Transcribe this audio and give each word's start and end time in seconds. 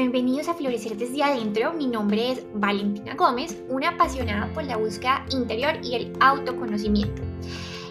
Bienvenidos 0.00 0.46
a 0.46 0.54
Florecer 0.54 0.96
desde 0.96 1.24
adentro. 1.24 1.72
Mi 1.72 1.88
nombre 1.88 2.30
es 2.30 2.46
Valentina 2.54 3.16
Gómez, 3.16 3.60
una 3.68 3.88
apasionada 3.88 4.46
por 4.54 4.62
la 4.62 4.76
búsqueda 4.76 5.26
interior 5.32 5.74
y 5.82 5.96
el 5.96 6.12
autoconocimiento. 6.20 7.20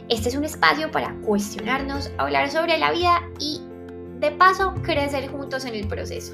Este 0.08 0.30
es 0.30 0.36
un 0.38 0.46
espacio 0.46 0.90
para 0.90 1.14
cuestionarnos, 1.26 2.10
hablar 2.18 2.50
sobre 2.50 2.78
la 2.78 2.94
vida 2.94 3.22
y, 3.42 3.60
de 4.22 4.32
paso, 4.32 4.74
crecer 4.84 5.30
juntos 5.30 5.66
en 5.66 5.76
el 5.76 5.86
proceso. 5.86 6.34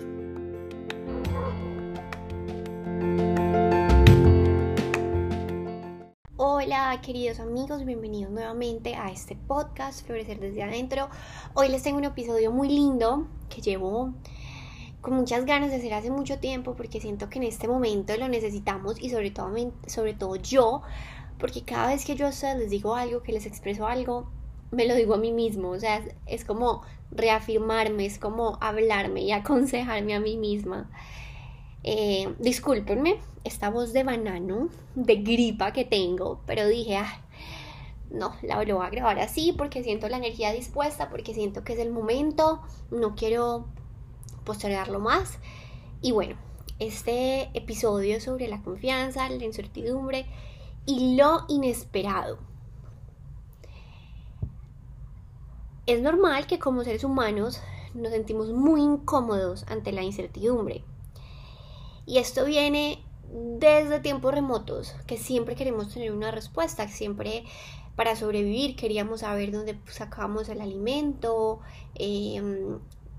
Hola 6.38 7.02
queridos 7.02 7.40
amigos, 7.40 7.84
bienvenidos 7.84 8.32
nuevamente 8.32 8.94
a 8.94 9.10
este 9.10 9.36
podcast 9.36 10.06
Florecer 10.06 10.40
desde 10.40 10.62
adentro. 10.62 11.10
Hoy 11.56 11.70
les 11.70 11.82
tengo 11.82 11.98
un 11.98 12.04
episodio 12.04 12.52
muy 12.52 12.70
lindo 12.70 13.28
que 13.50 13.62
llevo 13.62 14.14
con 15.04 15.16
muchas 15.16 15.46
ganas 15.46 15.70
de 15.70 15.76
hacer 15.76 15.94
hace 15.94 16.10
mucho 16.10 16.40
tiempo 16.40 16.76
porque 16.76 17.02
siento 17.02 17.30
que 17.30 17.38
en 17.38 17.44
este 17.44 17.68
momento 17.68 18.16
lo 18.16 18.30
necesitamos 18.30 19.00
y 19.02 19.10
sobre 19.10 19.32
todo, 19.32 19.54
sobre 19.86 20.14
todo 20.14 20.38
yo, 20.38 20.82
porque 21.38 21.64
cada 21.64 21.88
vez 21.88 22.06
que 22.06 22.16
yo 22.16 22.26
a 22.26 22.30
ustedes 22.30 22.58
les 22.58 22.70
digo 22.70 22.96
algo, 22.96 23.22
que 23.22 23.34
les 23.34 23.46
expreso 23.46 23.86
algo, 23.86 24.32
me 24.72 24.88
lo 24.88 24.96
digo 24.96 25.16
a 25.16 25.18
mí 25.18 25.34
mismo, 25.34 25.72
o 25.72 25.80
sea, 25.80 26.02
es, 26.26 26.46
como 26.46 26.84
reafirmarme, 27.12 28.06
es 28.06 28.18
como 28.18 28.58
hablarme 28.62 29.24
y 29.24 29.34
aconsejarme 29.34 30.16
a 30.16 30.22
mí 30.22 30.38
misma. 30.38 30.90
Eh, 31.84 32.34
discúlpenme 32.40 33.18
esta 33.44 33.70
voz 33.70 33.92
de 33.92 34.06
banano, 34.06 34.70
de 34.96 35.18
gripa 35.18 35.74
que 35.74 35.84
tengo, 35.84 36.40
pero 36.46 36.66
dije, 36.66 36.96
ah, 36.96 37.22
no, 38.10 38.36
la 38.42 38.64
lo 38.64 38.78
voy 38.78 38.86
a 38.86 38.90
grabar 38.90 39.20
así 39.20 39.52
porque 39.52 39.84
siento 39.84 40.08
la 40.08 40.16
energía 40.16 40.54
dispuesta, 40.54 41.10
porque 41.10 41.34
siento 41.34 41.66
que 41.66 41.74
es 41.74 41.80
el 41.80 41.92
momento, 41.92 42.62
no 42.90 43.16
quiero 43.16 43.66
postergarlo 44.44 45.00
más. 45.00 45.40
Y 46.02 46.12
bueno, 46.12 46.36
este 46.80 47.50
episodio 47.54 48.20
sobre 48.20 48.48
la 48.48 48.62
confianza, 48.62 49.30
la 49.30 49.44
incertidumbre 49.44 50.26
y 50.86 51.16
lo 51.16 51.46
inesperado. 51.48 52.40
Es 55.86 56.02
normal 56.02 56.48
que 56.48 56.60
como 56.60 56.84
seres 56.84 57.04
humanos 57.04 57.62
nos 57.94 58.12
sentimos 58.12 58.50
muy 58.50 58.82
incómodos 58.82 59.66
ante 59.68 59.92
la 59.92 60.04
incertidumbre. 60.04 60.84
Y 62.06 62.18
esto 62.18 62.46
viene 62.46 63.04
desde 63.34 64.00
tiempos 64.00 64.34
remotos, 64.34 64.96
que 65.08 65.18
siempre 65.18 65.56
queremos 65.56 65.94
tener 65.94 66.12
una 66.12 66.32
respuesta, 66.32 66.88
siempre 66.88 67.46
para 67.96 68.16
sobrevivir 68.16 68.76
queríamos 68.76 69.22
saber 69.22 69.52
dónde 69.52 69.78
sacábamos 69.88 70.50
el 70.50 70.62
alimento, 70.62 71.60
eh, 71.96 72.42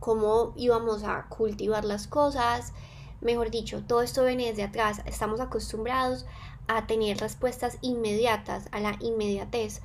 cómo 0.05 0.53
íbamos 0.55 1.03
a 1.03 1.29
cultivar 1.31 1.87
las 1.87 2.07
cosas. 2.07 2.75
Mejor 3.23 3.51
dicho, 3.51 3.83
todo 3.85 4.03
esto 4.03 4.23
viene 4.23 4.49
desde 4.49 4.65
atrás. 4.65 5.01
Estamos 5.07 5.41
acostumbrados 5.41 6.27
a 6.69 6.87
tener 6.87 7.17
respuestas 7.17 7.79
inmediatas, 7.81 8.69
a 8.71 8.81
la 8.81 8.99
inmediatez. 9.01 9.81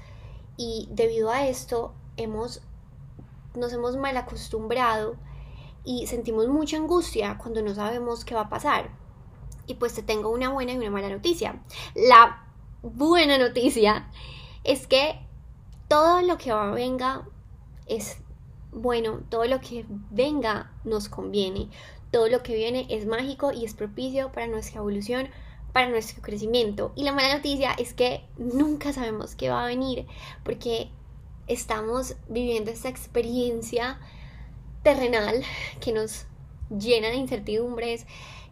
Y 0.57 0.89
debido 0.91 1.29
a 1.31 1.47
esto 1.47 1.93
hemos, 2.17 2.61
nos 3.55 3.71
hemos 3.71 3.95
mal 3.95 4.17
acostumbrado 4.17 5.15
y 5.85 6.07
sentimos 6.07 6.49
mucha 6.49 6.75
angustia 6.75 7.37
cuando 7.37 7.61
no 7.61 7.73
sabemos 7.73 8.25
qué 8.25 8.35
va 8.35 8.41
a 8.41 8.49
pasar. 8.49 8.89
Y 9.67 9.75
pues 9.75 9.93
te 9.93 10.03
tengo 10.03 10.31
una 10.31 10.49
buena 10.49 10.73
y 10.73 10.77
una 10.79 10.89
mala 10.91 11.07
noticia. 11.07 11.63
La 11.95 12.45
buena 12.81 13.37
noticia 13.37 14.11
es 14.65 14.85
que 14.85 15.25
todo 15.87 16.21
lo 16.23 16.37
que 16.37 16.53
venga 16.53 17.25
es 17.85 18.17
bueno, 18.71 19.21
todo 19.29 19.45
lo 19.45 19.59
que 19.59 19.85
venga 20.11 20.71
nos 20.83 21.09
conviene, 21.09 21.69
todo 22.11 22.27
lo 22.27 22.43
que 22.43 22.55
viene 22.55 22.87
es 22.89 23.05
mágico 23.05 23.51
y 23.51 23.65
es 23.65 23.73
propicio 23.73 24.31
para 24.31 24.47
nuestra 24.47 24.79
evolución, 24.79 25.29
para 25.73 25.89
nuestro 25.89 26.21
crecimiento. 26.21 26.91
Y 26.95 27.03
la 27.03 27.13
mala 27.13 27.35
noticia 27.35 27.71
es 27.73 27.93
que 27.93 28.23
nunca 28.37 28.93
sabemos 28.93 29.35
qué 29.35 29.49
va 29.49 29.63
a 29.63 29.67
venir, 29.67 30.05
porque 30.43 30.89
estamos 31.47 32.15
viviendo 32.27 32.71
esta 32.71 32.89
experiencia 32.89 33.99
terrenal 34.83 35.43
que 35.79 35.91
nos 35.91 36.25
llena 36.69 37.09
de 37.09 37.15
incertidumbres, 37.15 38.05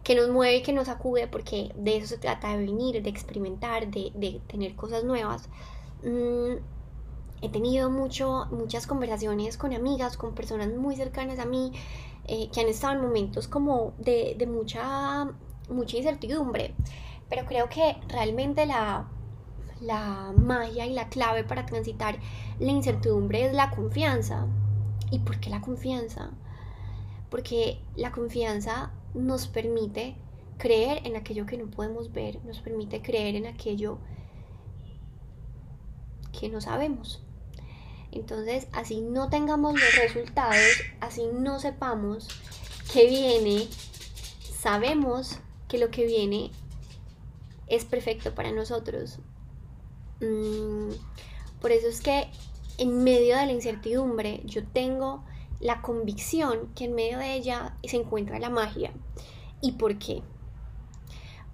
que 0.03 0.15
nos 0.15 0.29
mueve, 0.29 0.61
que 0.61 0.73
nos 0.73 0.87
acude, 0.89 1.27
porque 1.27 1.71
de 1.75 1.97
eso 1.97 2.07
se 2.07 2.17
trata 2.17 2.55
de 2.55 2.65
venir, 2.65 3.01
de 3.01 3.09
experimentar, 3.09 3.87
de, 3.89 4.41
tener 4.47 4.75
cosas 4.75 5.03
nuevas. 5.03 5.49
Mm, 6.03 6.55
he 7.41 7.49
tenido 7.49 7.89
mucho, 7.89 8.47
muchas 8.51 8.87
conversaciones 8.87 9.57
con 9.57 9.73
amigas, 9.73 10.17
con 10.17 10.33
personas 10.33 10.69
muy 10.69 10.95
cercanas 10.95 11.39
a 11.39 11.45
mí, 11.45 11.71
eh, 12.25 12.49
que 12.51 12.61
han 12.61 12.67
estado 12.67 12.93
en 12.93 13.01
momentos 13.01 13.47
como 13.47 13.93
de, 13.99 14.35
de, 14.37 14.47
mucha, 14.47 15.29
mucha 15.69 15.97
incertidumbre. 15.97 16.73
Pero 17.29 17.45
creo 17.45 17.69
que 17.69 17.97
realmente 18.07 18.65
la, 18.65 19.07
la 19.81 20.33
magia 20.35 20.85
y 20.85 20.93
la 20.93 21.09
clave 21.09 21.43
para 21.43 21.65
transitar 21.65 22.17
la 22.59 22.71
incertidumbre 22.71 23.45
es 23.45 23.53
la 23.53 23.69
confianza. 23.71 24.47
¿Y 25.11 25.19
por 25.19 25.39
qué 25.39 25.49
la 25.49 25.61
confianza? 25.61 26.31
Porque 27.29 27.79
la 27.95 28.11
confianza 28.11 28.91
nos 29.13 29.47
permite 29.47 30.15
creer 30.57 31.05
en 31.05 31.15
aquello 31.15 31.45
que 31.45 31.57
no 31.57 31.67
podemos 31.67 32.11
ver, 32.11 32.43
nos 32.45 32.59
permite 32.59 33.01
creer 33.01 33.35
en 33.35 33.45
aquello 33.45 33.99
que 36.37 36.49
no 36.49 36.61
sabemos. 36.61 37.26
Entonces, 38.17 38.67
así 38.71 39.01
no 39.01 39.29
tengamos 39.29 39.73
los 39.73 39.95
resultados, 39.95 40.57
así 40.99 41.23
no 41.31 41.59
sepamos 41.59 42.27
qué 42.91 43.07
viene, 43.07 43.67
sabemos 44.59 45.37
que 45.67 45.77
lo 45.77 45.91
que 45.91 46.05
viene 46.05 46.51
es 47.67 47.85
perfecto 47.85 48.33
para 48.33 48.51
nosotros. 48.51 49.19
Mm, 50.19 50.89
por 51.61 51.71
eso 51.71 51.87
es 51.87 52.01
que 52.01 52.27
en 52.77 53.03
medio 53.03 53.37
de 53.37 53.45
la 53.45 53.51
incertidumbre 53.51 54.41
yo 54.45 54.65
tengo 54.65 55.23
la 55.59 55.81
convicción 55.81 56.73
que 56.75 56.85
en 56.85 56.95
medio 56.95 57.19
de 57.19 57.33
ella 57.33 57.77
se 57.83 57.97
encuentra 57.97 58.39
la 58.39 58.49
magia. 58.49 58.91
¿Y 59.61 59.73
por 59.73 59.97
qué? 59.99 60.21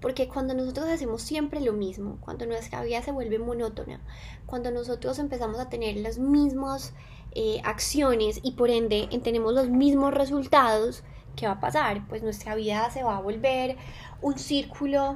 Porque 0.03 0.27
cuando 0.27 0.53
nosotros 0.53 0.89
hacemos 0.89 1.21
siempre 1.21 1.61
lo 1.61 1.71
mismo, 1.71 2.17
cuando 2.19 2.45
nuestra 2.45 2.83
vida 2.83 3.01
se 3.01 3.13
vuelve 3.13 3.39
monótona, 3.39 4.01
cuando 4.45 4.69
nosotros 4.69 5.17
empezamos 5.17 5.61
a 5.61 5.69
tener 5.69 5.95
las 5.95 6.19
mismas 6.19 6.93
eh, 7.31 7.61
acciones 7.63 8.41
y 8.43 8.51
por 8.51 8.69
ende 8.69 9.07
tenemos 9.23 9.53
los 9.53 9.69
mismos 9.69 10.13
resultados, 10.13 11.05
¿qué 11.37 11.47
va 11.47 11.53
a 11.53 11.59
pasar? 11.61 12.05
Pues 12.09 12.21
nuestra 12.21 12.53
vida 12.53 12.91
se 12.91 13.01
va 13.01 13.15
a 13.15 13.21
volver 13.21 13.77
un 14.21 14.37
círculo 14.37 15.15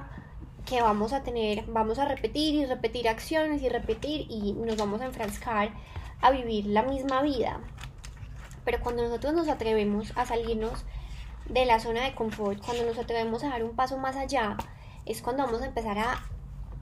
que 0.65 0.81
vamos 0.81 1.11
a 1.11 1.21
tener, 1.21 1.65
vamos 1.65 1.99
a 1.99 2.05
repetir 2.05 2.55
y 2.55 2.65
repetir 2.65 3.09
acciones 3.09 3.61
y 3.63 3.67
repetir 3.67 4.25
y 4.29 4.53
nos 4.53 4.77
vamos 4.77 5.01
a 5.01 5.07
enfrascar 5.07 5.71
a 6.21 6.31
vivir 6.31 6.65
la 6.67 6.83
misma 6.83 7.21
vida. 7.23 7.59
Pero 8.63 8.79
cuando 8.79 9.03
nosotros 9.03 9.33
nos 9.33 9.49
atrevemos 9.49 10.13
a 10.15 10.25
salirnos 10.25 10.85
de 11.49 11.65
la 11.65 11.81
zona 11.81 12.05
de 12.05 12.15
confort, 12.15 12.63
cuando 12.65 12.85
nos 12.85 12.97
atrevemos 12.97 13.43
a 13.43 13.49
dar 13.49 13.65
un 13.65 13.75
paso 13.75 13.97
más 13.97 14.15
allá, 14.15 14.55
es 15.07 15.21
cuando 15.21 15.43
vamos 15.43 15.61
a 15.61 15.65
empezar 15.65 15.97
a 15.97 16.23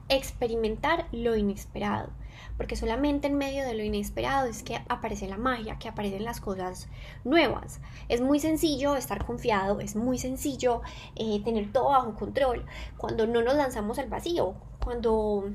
experimentar 0.08 1.06
lo 1.12 1.36
inesperado. 1.36 2.10
Porque 2.56 2.76
solamente 2.76 3.26
en 3.26 3.36
medio 3.36 3.64
de 3.64 3.74
lo 3.74 3.82
inesperado 3.82 4.46
es 4.46 4.62
que 4.62 4.80
aparece 4.88 5.26
la 5.26 5.36
magia, 5.36 5.78
que 5.78 5.88
aparecen 5.88 6.24
las 6.24 6.40
cosas 6.40 6.88
nuevas. 7.24 7.80
Es 8.08 8.20
muy 8.20 8.40
sencillo 8.40 8.96
estar 8.96 9.26
confiado, 9.26 9.80
es 9.80 9.94
muy 9.96 10.18
sencillo 10.18 10.82
eh, 11.16 11.42
tener 11.44 11.72
todo 11.72 11.90
bajo 11.90 12.14
control 12.14 12.64
cuando 12.96 13.26
no 13.26 13.42
nos 13.42 13.56
lanzamos 13.56 13.98
al 13.98 14.08
vacío, 14.08 14.54
cuando, 14.82 15.50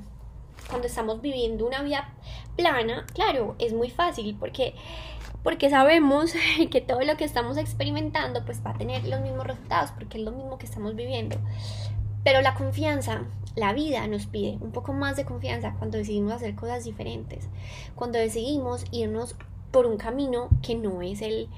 cuando 0.68 0.86
estamos 0.86 1.20
viviendo 1.20 1.66
una 1.66 1.82
vida 1.82 2.14
plana, 2.56 3.06
claro, 3.14 3.56
es 3.58 3.72
muy 3.72 3.90
fácil 3.90 4.36
porque 4.38 4.74
porque 5.42 5.70
sabemos 5.70 6.32
que 6.70 6.80
todo 6.80 7.00
lo 7.00 7.16
que 7.16 7.24
estamos 7.24 7.56
experimentando 7.56 8.44
pues 8.44 8.64
va 8.64 8.70
a 8.70 8.78
tener 8.78 9.04
los 9.06 9.20
mismos 9.20 9.46
resultados 9.46 9.90
porque 9.90 10.18
es 10.18 10.24
lo 10.24 10.30
mismo 10.30 10.58
que 10.58 10.66
estamos 10.66 10.94
viviendo. 10.94 11.36
Pero 12.24 12.40
la 12.40 12.54
confianza, 12.54 13.24
la 13.56 13.72
vida 13.72 14.06
nos 14.06 14.26
pide 14.26 14.58
un 14.60 14.72
poco 14.72 14.92
más 14.92 15.16
de 15.16 15.24
confianza 15.24 15.74
cuando 15.78 15.98
decidimos 15.98 16.32
hacer 16.32 16.54
cosas 16.54 16.84
diferentes, 16.84 17.48
cuando 17.94 18.18
decidimos 18.18 18.84
irnos 18.92 19.36
por 19.70 19.86
un 19.86 19.96
camino 19.96 20.48
que 20.62 20.74
no 20.74 21.02
es 21.02 21.22
el 21.22 21.48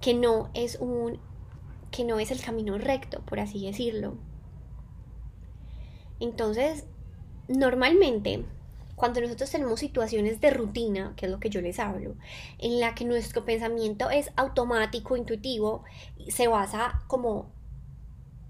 que 0.00 0.14
no 0.14 0.50
es 0.54 0.76
un 0.80 1.18
que 1.90 2.04
no 2.04 2.18
es 2.18 2.30
el 2.30 2.40
camino 2.40 2.76
recto, 2.78 3.20
por 3.22 3.40
así 3.40 3.64
decirlo. 3.64 4.16
Entonces, 6.20 6.84
normalmente 7.48 8.44
cuando 8.98 9.20
nosotros 9.20 9.50
tenemos 9.50 9.78
situaciones 9.78 10.40
de 10.40 10.50
rutina, 10.50 11.14
que 11.16 11.26
es 11.26 11.32
lo 11.32 11.38
que 11.38 11.50
yo 11.50 11.60
les 11.60 11.78
hablo, 11.78 12.16
en 12.58 12.80
la 12.80 12.96
que 12.96 13.04
nuestro 13.04 13.44
pensamiento 13.44 14.10
es 14.10 14.32
automático, 14.34 15.16
intuitivo, 15.16 15.84
se 16.28 16.48
basa 16.48 17.02
como 17.06 17.52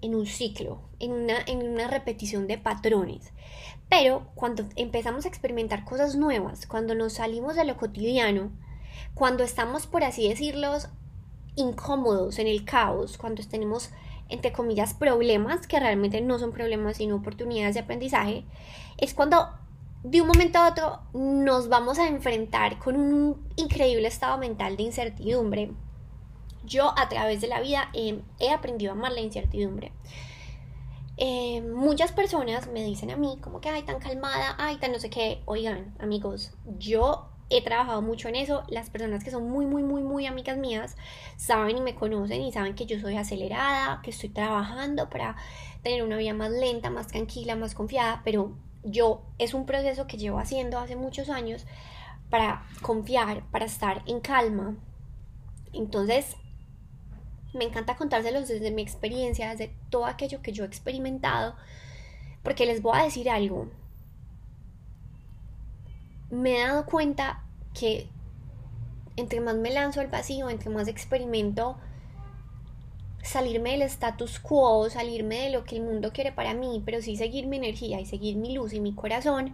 en 0.01 0.15
un 0.15 0.25
ciclo, 0.25 0.81
en 0.99 1.11
una, 1.11 1.39
en 1.45 1.67
una 1.67 1.87
repetición 1.87 2.47
de 2.47 2.57
patrones. 2.57 3.31
Pero 3.89 4.27
cuando 4.35 4.65
empezamos 4.75 5.25
a 5.25 5.29
experimentar 5.29 5.85
cosas 5.85 6.15
nuevas, 6.15 6.65
cuando 6.67 6.95
nos 6.95 7.13
salimos 7.13 7.55
de 7.55 7.65
lo 7.65 7.77
cotidiano, 7.77 8.51
cuando 9.13 9.43
estamos, 9.43 9.87
por 9.87 10.03
así 10.03 10.29
decirlo, 10.29 10.77
incómodos 11.55 12.39
en 12.39 12.47
el 12.47 12.65
caos, 12.65 13.17
cuando 13.17 13.43
tenemos 13.43 13.89
entre 14.29 14.53
comillas, 14.53 14.93
problemas, 14.93 15.67
que 15.67 15.79
realmente 15.79 16.21
no 16.21 16.39
son 16.39 16.51
problemas, 16.51 16.97
sino 16.97 17.15
oportunidades 17.15 17.73
de 17.73 17.81
aprendizaje, 17.81 18.45
es 18.97 19.13
cuando 19.13 19.49
de 20.03 20.21
un 20.21 20.27
momento 20.27 20.59
a 20.59 20.69
otro 20.69 20.99
nos 21.13 21.67
vamos 21.67 21.99
a 21.99 22.07
enfrentar 22.07 22.79
con 22.79 22.95
un 22.95 23.49
increíble 23.57 24.07
estado 24.07 24.37
mental 24.37 24.77
de 24.77 24.83
incertidumbre. 24.83 25.71
Yo 26.63 26.93
a 26.97 27.09
través 27.09 27.41
de 27.41 27.47
la 27.47 27.61
vida 27.61 27.89
he 27.93 28.51
aprendido 28.51 28.91
a 28.91 28.95
amar 28.95 29.11
la 29.11 29.21
incertidumbre. 29.21 29.91
Eh, 31.21 31.61
muchas 31.61 32.13
personas 32.13 32.67
me 32.67 32.81
dicen 32.81 33.11
a 33.11 33.17
mí 33.17 33.37
como 33.41 33.59
que, 33.59 33.67
ay, 33.67 33.83
tan 33.83 33.99
calmada, 33.99 34.55
ay, 34.57 34.77
tan 34.77 34.93
no 34.93 34.99
sé 34.99 35.09
qué. 35.09 35.41
Oigan, 35.45 35.93
amigos, 35.99 36.53
yo 36.77 37.29
he 37.49 37.61
trabajado 37.61 38.01
mucho 38.01 38.29
en 38.29 38.35
eso. 38.35 38.63
Las 38.69 38.89
personas 38.89 39.23
que 39.23 39.31
son 39.31 39.49
muy, 39.49 39.65
muy, 39.65 39.83
muy, 39.83 40.01
muy 40.01 40.25
amigas 40.27 40.57
mías 40.57 40.95
saben 41.35 41.77
y 41.77 41.81
me 41.81 41.95
conocen 41.95 42.41
y 42.41 42.53
saben 42.53 42.73
que 42.73 42.85
yo 42.85 42.99
soy 43.01 43.17
acelerada, 43.17 44.01
que 44.01 44.11
estoy 44.11 44.29
trabajando 44.29 45.09
para 45.09 45.35
tener 45.83 46.03
una 46.03 46.15
vida 46.15 46.33
más 46.33 46.51
lenta, 46.51 46.89
más 46.89 47.07
tranquila, 47.07 47.57
más 47.57 47.75
confiada, 47.75 48.21
pero 48.23 48.55
yo 48.83 49.23
es 49.39 49.53
un 49.53 49.65
proceso 49.65 50.07
que 50.07 50.17
llevo 50.17 50.39
haciendo 50.39 50.79
hace 50.79 50.95
muchos 50.95 51.29
años 51.29 51.65
para 52.29 52.63
confiar, 52.81 53.43
para 53.51 53.65
estar 53.65 54.03
en 54.05 54.21
calma. 54.21 54.77
Entonces, 55.73 56.37
me 57.59 57.65
encanta 57.65 57.95
contárselos 57.95 58.47
desde 58.47 58.71
mi 58.71 58.81
experiencia, 58.81 59.51
desde 59.51 59.75
todo 59.89 60.05
aquello 60.05 60.41
que 60.41 60.53
yo 60.53 60.63
he 60.63 60.67
experimentado, 60.67 61.55
porque 62.41 62.65
les 62.65 62.81
voy 62.81 62.97
a 62.97 63.03
decir 63.03 63.29
algo. 63.29 63.67
Me 66.31 66.57
he 66.57 66.65
dado 66.65 66.85
cuenta 66.85 67.43
que 67.73 68.07
entre 69.17 69.41
más 69.41 69.55
me 69.55 69.71
lanzo 69.71 69.99
al 69.99 70.07
vacío, 70.07 70.49
entre 70.49 70.69
más 70.69 70.87
experimento 70.87 71.77
salirme 73.21 73.71
del 73.71 73.81
status 73.83 74.39
quo, 74.39 74.89
salirme 74.89 75.41
de 75.43 75.49
lo 75.49 75.65
que 75.65 75.75
el 75.75 75.83
mundo 75.83 76.13
quiere 76.13 76.31
para 76.31 76.53
mí, 76.53 76.81
pero 76.85 77.01
sí 77.01 77.17
seguir 77.17 77.47
mi 77.47 77.57
energía 77.57 77.99
y 77.99 78.05
seguir 78.05 78.37
mi 78.37 78.53
luz 78.53 78.73
y 78.73 78.79
mi 78.79 78.93
corazón, 78.93 79.53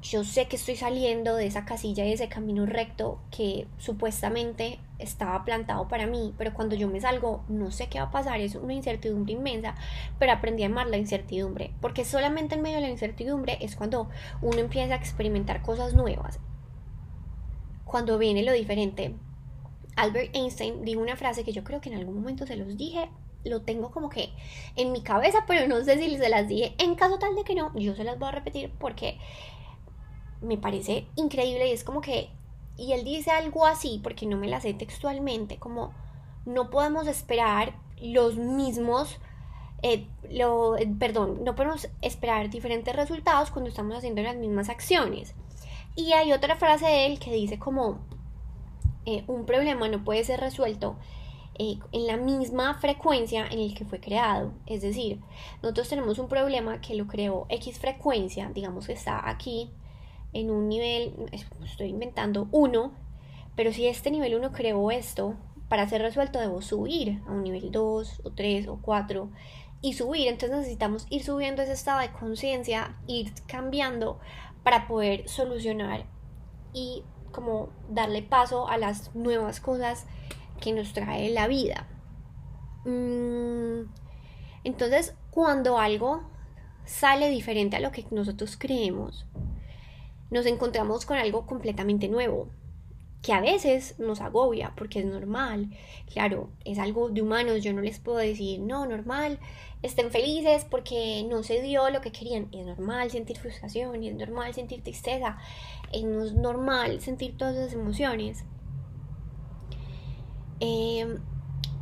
yo 0.00 0.24
sé 0.24 0.48
que 0.48 0.56
estoy 0.56 0.76
saliendo 0.76 1.36
de 1.36 1.46
esa 1.46 1.64
casilla 1.64 2.04
y 2.04 2.08
de 2.08 2.14
ese 2.14 2.28
camino 2.28 2.66
recto 2.66 3.20
que 3.30 3.68
supuestamente 3.78 4.80
estaba 5.02 5.44
plantado 5.44 5.88
para 5.88 6.06
mí, 6.06 6.34
pero 6.38 6.54
cuando 6.54 6.74
yo 6.74 6.88
me 6.88 7.00
salgo 7.00 7.44
no 7.48 7.70
sé 7.70 7.88
qué 7.88 7.98
va 7.98 8.06
a 8.06 8.10
pasar, 8.10 8.40
es 8.40 8.54
una 8.54 8.74
incertidumbre 8.74 9.32
inmensa, 9.32 9.74
pero 10.18 10.32
aprendí 10.32 10.62
a 10.62 10.66
amar 10.66 10.86
la 10.86 10.96
incertidumbre, 10.96 11.74
porque 11.80 12.04
solamente 12.04 12.54
en 12.54 12.62
medio 12.62 12.76
de 12.76 12.82
la 12.82 12.90
incertidumbre 12.90 13.58
es 13.60 13.76
cuando 13.76 14.08
uno 14.40 14.58
empieza 14.58 14.94
a 14.94 14.96
experimentar 14.96 15.62
cosas 15.62 15.94
nuevas, 15.94 16.40
cuando 17.84 18.18
viene 18.18 18.42
lo 18.42 18.52
diferente. 18.52 19.14
Albert 19.96 20.34
Einstein 20.34 20.84
dijo 20.84 21.00
una 21.00 21.16
frase 21.16 21.44
que 21.44 21.52
yo 21.52 21.64
creo 21.64 21.82
que 21.82 21.90
en 21.90 21.98
algún 21.98 22.14
momento 22.14 22.46
se 22.46 22.56
los 22.56 22.76
dije, 22.78 23.10
lo 23.44 23.62
tengo 23.62 23.90
como 23.90 24.08
que 24.08 24.30
en 24.76 24.92
mi 24.92 25.02
cabeza, 25.02 25.44
pero 25.46 25.66
no 25.66 25.84
sé 25.84 25.98
si 25.98 26.16
se 26.16 26.28
las 26.28 26.48
dije. 26.48 26.74
En 26.78 26.94
caso 26.94 27.18
tal 27.18 27.34
de 27.34 27.44
que 27.44 27.54
no, 27.54 27.76
yo 27.78 27.94
se 27.94 28.04
las 28.04 28.18
voy 28.18 28.28
a 28.28 28.32
repetir 28.32 28.72
porque 28.78 29.18
me 30.40 30.58
parece 30.58 31.06
increíble 31.16 31.68
y 31.68 31.72
es 31.72 31.84
como 31.84 32.00
que, 32.00 32.30
y 32.76 32.92
él 32.92 33.04
dice 33.04 33.30
algo 33.30 33.66
así, 33.66 34.00
porque 34.02 34.26
no 34.26 34.36
me 34.36 34.48
la 34.48 34.60
sé 34.60 34.74
textualmente, 34.74 35.58
como 35.58 35.92
no 36.46 36.70
podemos 36.70 37.06
esperar 37.06 37.74
los 38.00 38.36
mismos, 38.36 39.18
eh, 39.82 40.06
lo, 40.30 40.76
eh, 40.76 40.88
perdón, 40.98 41.44
no 41.44 41.54
podemos 41.54 41.88
esperar 42.00 42.50
diferentes 42.50 42.94
resultados 42.94 43.50
cuando 43.50 43.68
estamos 43.68 43.96
haciendo 43.96 44.22
las 44.22 44.36
mismas 44.36 44.68
acciones. 44.68 45.34
Y 45.94 46.12
hay 46.12 46.32
otra 46.32 46.56
frase 46.56 46.86
de 46.86 47.06
él 47.06 47.18
que 47.18 47.32
dice 47.32 47.58
como, 47.58 47.98
eh, 49.04 49.24
un 49.26 49.44
problema 49.44 49.88
no 49.88 50.04
puede 50.04 50.24
ser 50.24 50.40
resuelto 50.40 50.96
en 51.58 52.06
la 52.06 52.16
misma 52.16 52.74
frecuencia 52.74 53.46
en 53.46 53.60
el 53.60 53.74
que 53.74 53.84
fue 53.84 54.00
creado. 54.00 54.52
Es 54.66 54.82
decir, 54.82 55.20
nosotros 55.62 55.88
tenemos 55.88 56.18
un 56.18 56.26
problema 56.26 56.80
que 56.80 56.94
lo 56.96 57.06
creó 57.06 57.46
X 57.50 57.78
frecuencia, 57.78 58.50
digamos 58.52 58.86
que 58.86 58.94
está 58.94 59.28
aquí 59.28 59.70
en 60.32 60.50
un 60.50 60.68
nivel, 60.68 61.14
estoy 61.32 61.88
inventando, 61.88 62.48
1, 62.52 62.92
pero 63.54 63.72
si 63.72 63.86
este 63.86 64.10
nivel 64.10 64.34
1 64.34 64.52
creó 64.52 64.90
esto, 64.90 65.36
para 65.68 65.88
ser 65.88 66.02
resuelto 66.02 66.38
debo 66.38 66.60
subir 66.60 67.22
a 67.26 67.32
un 67.32 67.42
nivel 67.42 67.70
2 67.70 68.20
o 68.24 68.30
3 68.30 68.68
o 68.68 68.78
4 68.82 69.30
y 69.80 69.94
subir, 69.94 70.28
entonces 70.28 70.58
necesitamos 70.58 71.06
ir 71.10 71.24
subiendo 71.24 71.62
ese 71.62 71.72
estado 71.72 72.00
de 72.00 72.12
conciencia, 72.12 72.96
ir 73.06 73.32
cambiando 73.46 74.20
para 74.62 74.86
poder 74.86 75.28
solucionar 75.28 76.04
y 76.72 77.04
como 77.32 77.70
darle 77.88 78.22
paso 78.22 78.68
a 78.68 78.76
las 78.76 79.14
nuevas 79.14 79.60
cosas 79.60 80.06
que 80.60 80.72
nos 80.72 80.92
trae 80.92 81.30
la 81.30 81.48
vida. 81.48 81.88
Mm, 82.84 83.90
entonces, 84.64 85.14
cuando 85.30 85.78
algo 85.78 86.22
sale 86.84 87.28
diferente 87.28 87.76
a 87.76 87.80
lo 87.80 87.90
que 87.90 88.04
nosotros 88.10 88.56
creemos, 88.58 89.26
nos 90.32 90.46
encontramos 90.46 91.04
con 91.04 91.18
algo 91.18 91.44
completamente 91.46 92.08
nuevo, 92.08 92.48
que 93.20 93.34
a 93.34 93.42
veces 93.42 93.98
nos 93.98 94.22
agobia 94.22 94.72
porque 94.76 95.00
es 95.00 95.04
normal. 95.04 95.70
Claro, 96.10 96.48
es 96.64 96.78
algo 96.78 97.10
de 97.10 97.20
humanos, 97.20 97.62
yo 97.62 97.74
no 97.74 97.82
les 97.82 98.00
puedo 98.00 98.16
decir, 98.16 98.58
no, 98.58 98.86
normal, 98.86 99.38
estén 99.82 100.10
felices 100.10 100.66
porque 100.68 101.24
no 101.28 101.42
se 101.42 101.60
dio 101.60 101.88
lo 101.90 102.00
que 102.00 102.12
querían. 102.12 102.48
Es 102.50 102.64
normal 102.64 103.10
sentir 103.10 103.38
frustración, 103.38 104.02
es 104.02 104.14
normal 104.14 104.54
sentir 104.54 104.82
tristeza, 104.82 105.36
es 105.92 106.02
normal 106.02 107.02
sentir 107.02 107.36
todas 107.36 107.54
esas 107.54 107.74
emociones. 107.74 108.44
Em, 110.60 111.18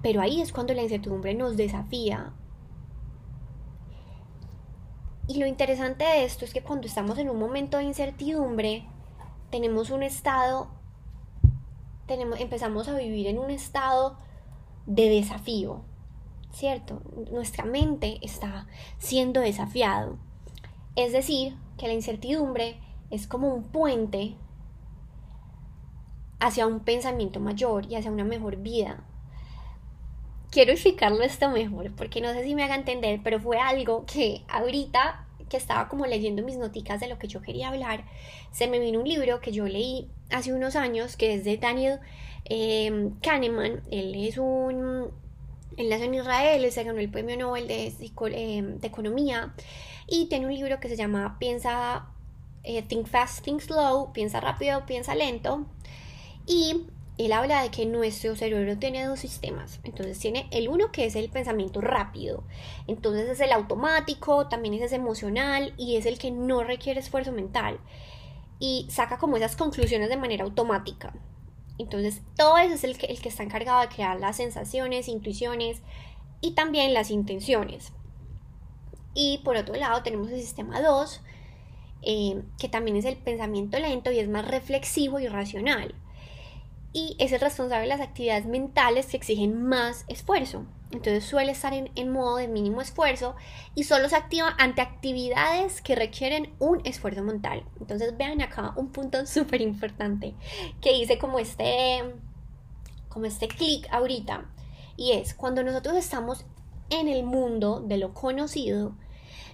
pero 0.03 0.20
ahí 0.23 0.41
es 0.41 0.53
cuando 0.53 0.75
la 0.75 0.82
incertidumbre 0.82 1.35
nos 1.35 1.56
desafía 1.56 2.32
y 5.31 5.38
lo 5.38 5.47
interesante 5.47 6.03
de 6.03 6.25
esto 6.25 6.44
es 6.44 6.53
que 6.53 6.61
cuando 6.61 6.88
estamos 6.88 7.17
en 7.17 7.31
un 7.31 7.38
momento 7.38 7.77
de 7.77 7.85
incertidumbre, 7.85 8.85
tenemos 9.50 9.91
un 9.91 10.03
estado, 10.03 10.67
tenemos, 12.06 12.41
empezamos 12.41 12.88
a 12.88 12.99
vivir 12.99 13.29
en 13.29 13.38
un 13.38 13.49
estado 13.50 14.19
de 14.87 15.09
desafío, 15.09 15.82
¿cierto? 16.50 17.00
Nuestra 17.31 17.65
mente 17.65 18.19
está 18.23 18.67
siendo 18.99 19.41
desafiado. 19.41 20.19
Es 20.97 21.12
decir, 21.12 21.56
que 21.79 21.87
la 21.87 21.93
incertidumbre 21.94 22.81
es 23.11 23.29
como 23.29 23.55
un 23.55 23.62
puente 23.62 24.35
hacia 26.41 26.67
un 26.67 26.81
pensamiento 26.81 27.39
mayor 27.39 27.87
y 27.87 27.94
hacia 27.94 28.10
una 28.10 28.25
mejor 28.25 28.56
vida. 28.56 29.05
Quiero 30.51 30.73
explicarlo 30.73 31.23
esto 31.23 31.49
mejor, 31.49 31.93
porque 31.95 32.21
no 32.21 32.33
sé 32.33 32.43
si 32.45 32.55
me 32.55 32.65
haga 32.65 32.75
entender, 32.75 33.21
pero 33.23 33.39
fue 33.39 33.59
algo 33.59 34.05
que 34.05 34.43
ahorita 34.49 35.27
que 35.49 35.57
estaba 35.57 35.89
como 35.89 36.07
leyendo 36.07 36.43
mis 36.43 36.57
noticas 36.57 37.01
de 37.01 37.09
lo 37.09 37.19
que 37.19 37.29
yo 37.29 37.43
quería 37.43 37.69
hablar, 37.69 38.05
se 38.53 38.69
me 38.69 38.79
vino 38.79 39.01
un 39.01 39.09
libro 39.09 39.41
que 39.41 39.53
yo 39.53 39.67
leí 39.67 40.09
hace 40.31 40.53
unos 40.53 40.77
años, 40.77 41.17
que 41.17 41.35
es 41.35 41.45
de 41.45 41.57
Daniel 41.57 42.01
eh, 42.47 43.11
Kahneman. 43.23 43.83
Él 43.91 44.15
es 44.17 44.39
un... 44.39 45.11
Él 45.77 45.89
nació 45.89 46.07
en 46.07 46.15
Israel, 46.15 46.73
se 46.73 46.85
ganó 46.85 46.99
el 46.99 47.11
premio 47.11 47.37
Nobel 47.37 47.69
de, 47.69 47.93
em, 48.33 48.79
de 48.79 48.87
Economía 48.87 49.55
y 50.09 50.27
tiene 50.27 50.47
un 50.47 50.55
libro 50.55 50.81
que 50.81 50.89
se 50.89 50.97
llama 50.97 51.37
Piensa, 51.39 52.07
eh, 52.65 52.83
Think 52.83 53.07
Fast, 53.07 53.45
Think 53.45 53.61
Slow, 53.61 54.13
piensa 54.13 54.41
rápido, 54.41 54.85
piensa 54.85 55.15
lento. 55.15 55.67
Y 56.47 56.87
él 57.27 57.32
habla 57.32 57.62
de 57.62 57.70
que 57.70 57.84
nuestro 57.84 58.34
cerebro 58.34 58.79
tiene 58.79 59.05
dos 59.05 59.20
sistemas. 59.20 59.81
Entonces 59.84 60.19
tiene 60.19 60.48
el 60.50 60.69
uno 60.69 60.91
que 60.91 61.05
es 61.05 61.17
el 61.17 61.29
pensamiento 61.29 61.81
rápido. 61.81 62.44
Entonces 62.86 63.29
es 63.29 63.41
el 63.41 63.53
automático, 63.53 64.48
también 64.48 64.74
es 64.74 64.93
emocional 64.93 65.74
y 65.77 65.96
es 65.96 66.06
el 66.06 66.19
que 66.19 66.31
no 66.31 66.65
requiere 66.65 67.00
esfuerzo 67.00 67.32
mental. 67.32 67.79
Y 68.58 68.86
saca 68.91 69.19
como 69.19 69.36
esas 69.36 69.55
conclusiones 69.55 70.08
de 70.08 70.17
manera 70.17 70.44
automática. 70.44 71.12
Entonces 71.79 72.22
todo 72.36 72.56
eso 72.58 72.74
es 72.74 72.84
el 72.84 72.96
que, 72.96 73.06
el 73.06 73.20
que 73.20 73.29
está 73.29 73.43
encargado 73.43 73.82
de 73.82 73.89
crear 73.89 74.19
las 74.19 74.36
sensaciones, 74.36 75.08
intuiciones 75.08 75.82
y 76.41 76.53
también 76.53 76.94
las 76.94 77.10
intenciones. 77.10 77.93
Y 79.12 79.39
por 79.44 79.56
otro 79.56 79.74
lado 79.74 80.03
tenemos 80.03 80.31
el 80.31 80.41
sistema 80.41 80.81
2, 80.81 81.20
eh, 82.03 82.43
que 82.58 82.69
también 82.69 82.96
es 82.96 83.05
el 83.05 83.17
pensamiento 83.17 83.79
lento 83.79 84.10
y 84.10 84.20
es 84.20 84.29
más 84.29 84.46
reflexivo 84.48 85.20
y 85.20 85.29
racional 85.29 85.94
y 86.93 87.17
es 87.19 87.32
el 87.32 87.41
responsable 87.41 87.82
de 87.82 87.89
las 87.89 88.01
actividades 88.01 88.47
mentales 88.47 89.06
que 89.06 89.17
exigen 89.17 89.63
más 89.63 90.05
esfuerzo. 90.09 90.67
Entonces 90.91 91.25
suele 91.25 91.53
estar 91.53 91.73
en, 91.73 92.11
modo 92.11 92.37
de 92.37 92.49
mínimo 92.49 92.81
esfuerzo 92.81 93.37
y 93.77 93.85
solo 93.85 94.09
se 94.09 94.17
activa 94.17 94.56
ante 94.59 94.81
actividades 94.81 95.81
que 95.82 95.94
requieren 95.94 96.53
un 96.59 96.81
esfuerzo 96.85 97.23
mental. 97.23 97.65
Entonces 97.79 98.17
vean 98.17 98.43
acá 98.43 98.73
un 98.77 98.91
punto 98.91 99.25
súper 99.27 99.61
importante 99.61 100.35
que 100.81 100.93
hice 100.93 101.19
como 101.19 101.39
este, 101.39 102.03
como 103.09 103.27
este 103.27 103.47
clic 103.47 103.87
ahorita. 103.93 104.51
Y 104.97 105.13
es 105.13 105.35
cuando 105.35 105.63
nosotros 105.63 105.97
estamos 105.97 106.44
en 106.91 107.06
el 107.06 107.23
mundo 107.23 107.81
de 107.81 107.97
lo 107.97 108.13
conocido, 108.13 108.97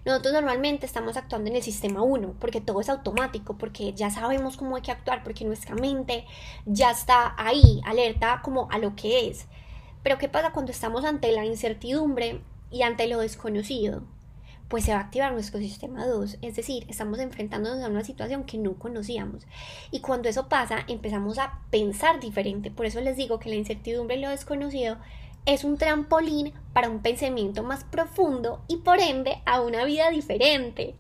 nosotros 0.07 0.35
normalmente 0.35 0.87
estamos 0.87 1.17
actuando 1.17 1.51
en 1.51 1.57
el 1.57 1.65
sistema 1.65 2.01
1, 2.01 2.37
porque 2.39 2.61
todo 2.61 2.81
es 2.81 2.89
automático, 2.89 3.59
porque 3.59 3.93
ya 3.93 4.09
sabemos 4.09 4.57
cómo 4.57 4.77
hay 4.77 4.83
que 4.83 4.93
actuar, 4.93 5.25
porque 5.25 5.45
nuestra 5.45 5.75
mente 5.75 6.25
ya 6.65 6.93
está 6.93 7.35
ahí, 7.37 7.81
alerta 7.85 8.41
como 8.45 8.69
a 8.71 8.79
lo 8.79 8.95
que 8.95 9.27
es. 9.27 9.47
Pero 10.05 10.17
¿qué 10.17 10.29
pasa 10.29 10.53
cuando 10.53 10.71
estamos 10.71 11.05
ante 11.05 11.33
la 11.33 11.45
incertidumbre 11.45 12.41
y 12.71 12.83
ante 12.83 13.09
lo 13.09 13.19
desconocido? 13.19 14.05
Pues 14.69 14.85
se 14.85 14.93
va 14.93 14.99
a 14.99 15.03
activar 15.03 15.33
nuestro 15.33 15.59
sistema 15.59 16.07
2, 16.07 16.39
es 16.41 16.55
decir, 16.55 16.87
estamos 16.89 17.19
enfrentándonos 17.19 17.85
a 17.85 17.89
una 17.89 18.05
situación 18.05 18.45
que 18.45 18.59
no 18.59 18.75
conocíamos. 18.75 19.45
Y 19.91 20.03
cuando 20.03 20.29
eso 20.29 20.49
pasa, 20.49 20.85
empezamos 20.87 21.41
a 21.41 21.63
pensar 21.71 22.21
diferente. 22.21 22.71
Por 22.71 22.87
eso 22.87 23.01
les 23.01 23.17
digo 23.17 23.41
que 23.41 23.49
la 23.49 23.57
incertidumbre 23.57 24.15
y 24.15 24.21
lo 24.21 24.31
desconocido 24.31 24.99
es 25.47 25.65
un 25.65 25.79
trampolín 25.79 26.53
para 26.73 26.91
un 26.91 27.01
pensamiento 27.01 27.63
más 27.63 27.85
profundo 27.85 28.63
y 28.69 28.79
por 28.79 28.99
ende 28.99 29.41
a 29.47 29.61
una 29.61 29.85
vida 29.85 30.11
diferente. 30.11 30.97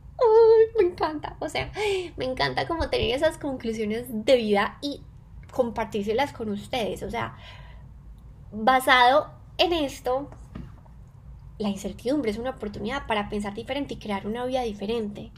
Me 0.79 0.89
encanta, 0.89 1.37
o 1.41 1.49
sea, 1.49 1.71
me 2.17 2.25
encanta 2.25 2.67
como 2.67 2.89
tener 2.89 3.15
esas 3.15 3.39
conclusiones 3.39 4.07
de 4.09 4.37
vida 4.37 4.79
y 4.81 5.03
compartírselas 5.51 6.33
con 6.33 6.49
ustedes. 6.49 7.03
O 7.03 7.11
sea, 7.11 7.37
basado 8.53 9.31
en 9.59 9.73
esto, 9.73 10.31
la 11.59 11.69
incertidumbre 11.69 12.31
es 12.31 12.39
una 12.39 12.51
oportunidad 12.51 13.07
para 13.07 13.29
pensar 13.29 13.55
diferente 13.55 13.95
y 13.95 13.99
crear 13.99 14.27
una 14.27 14.45
vida 14.47 14.63
diferente. 14.63 15.33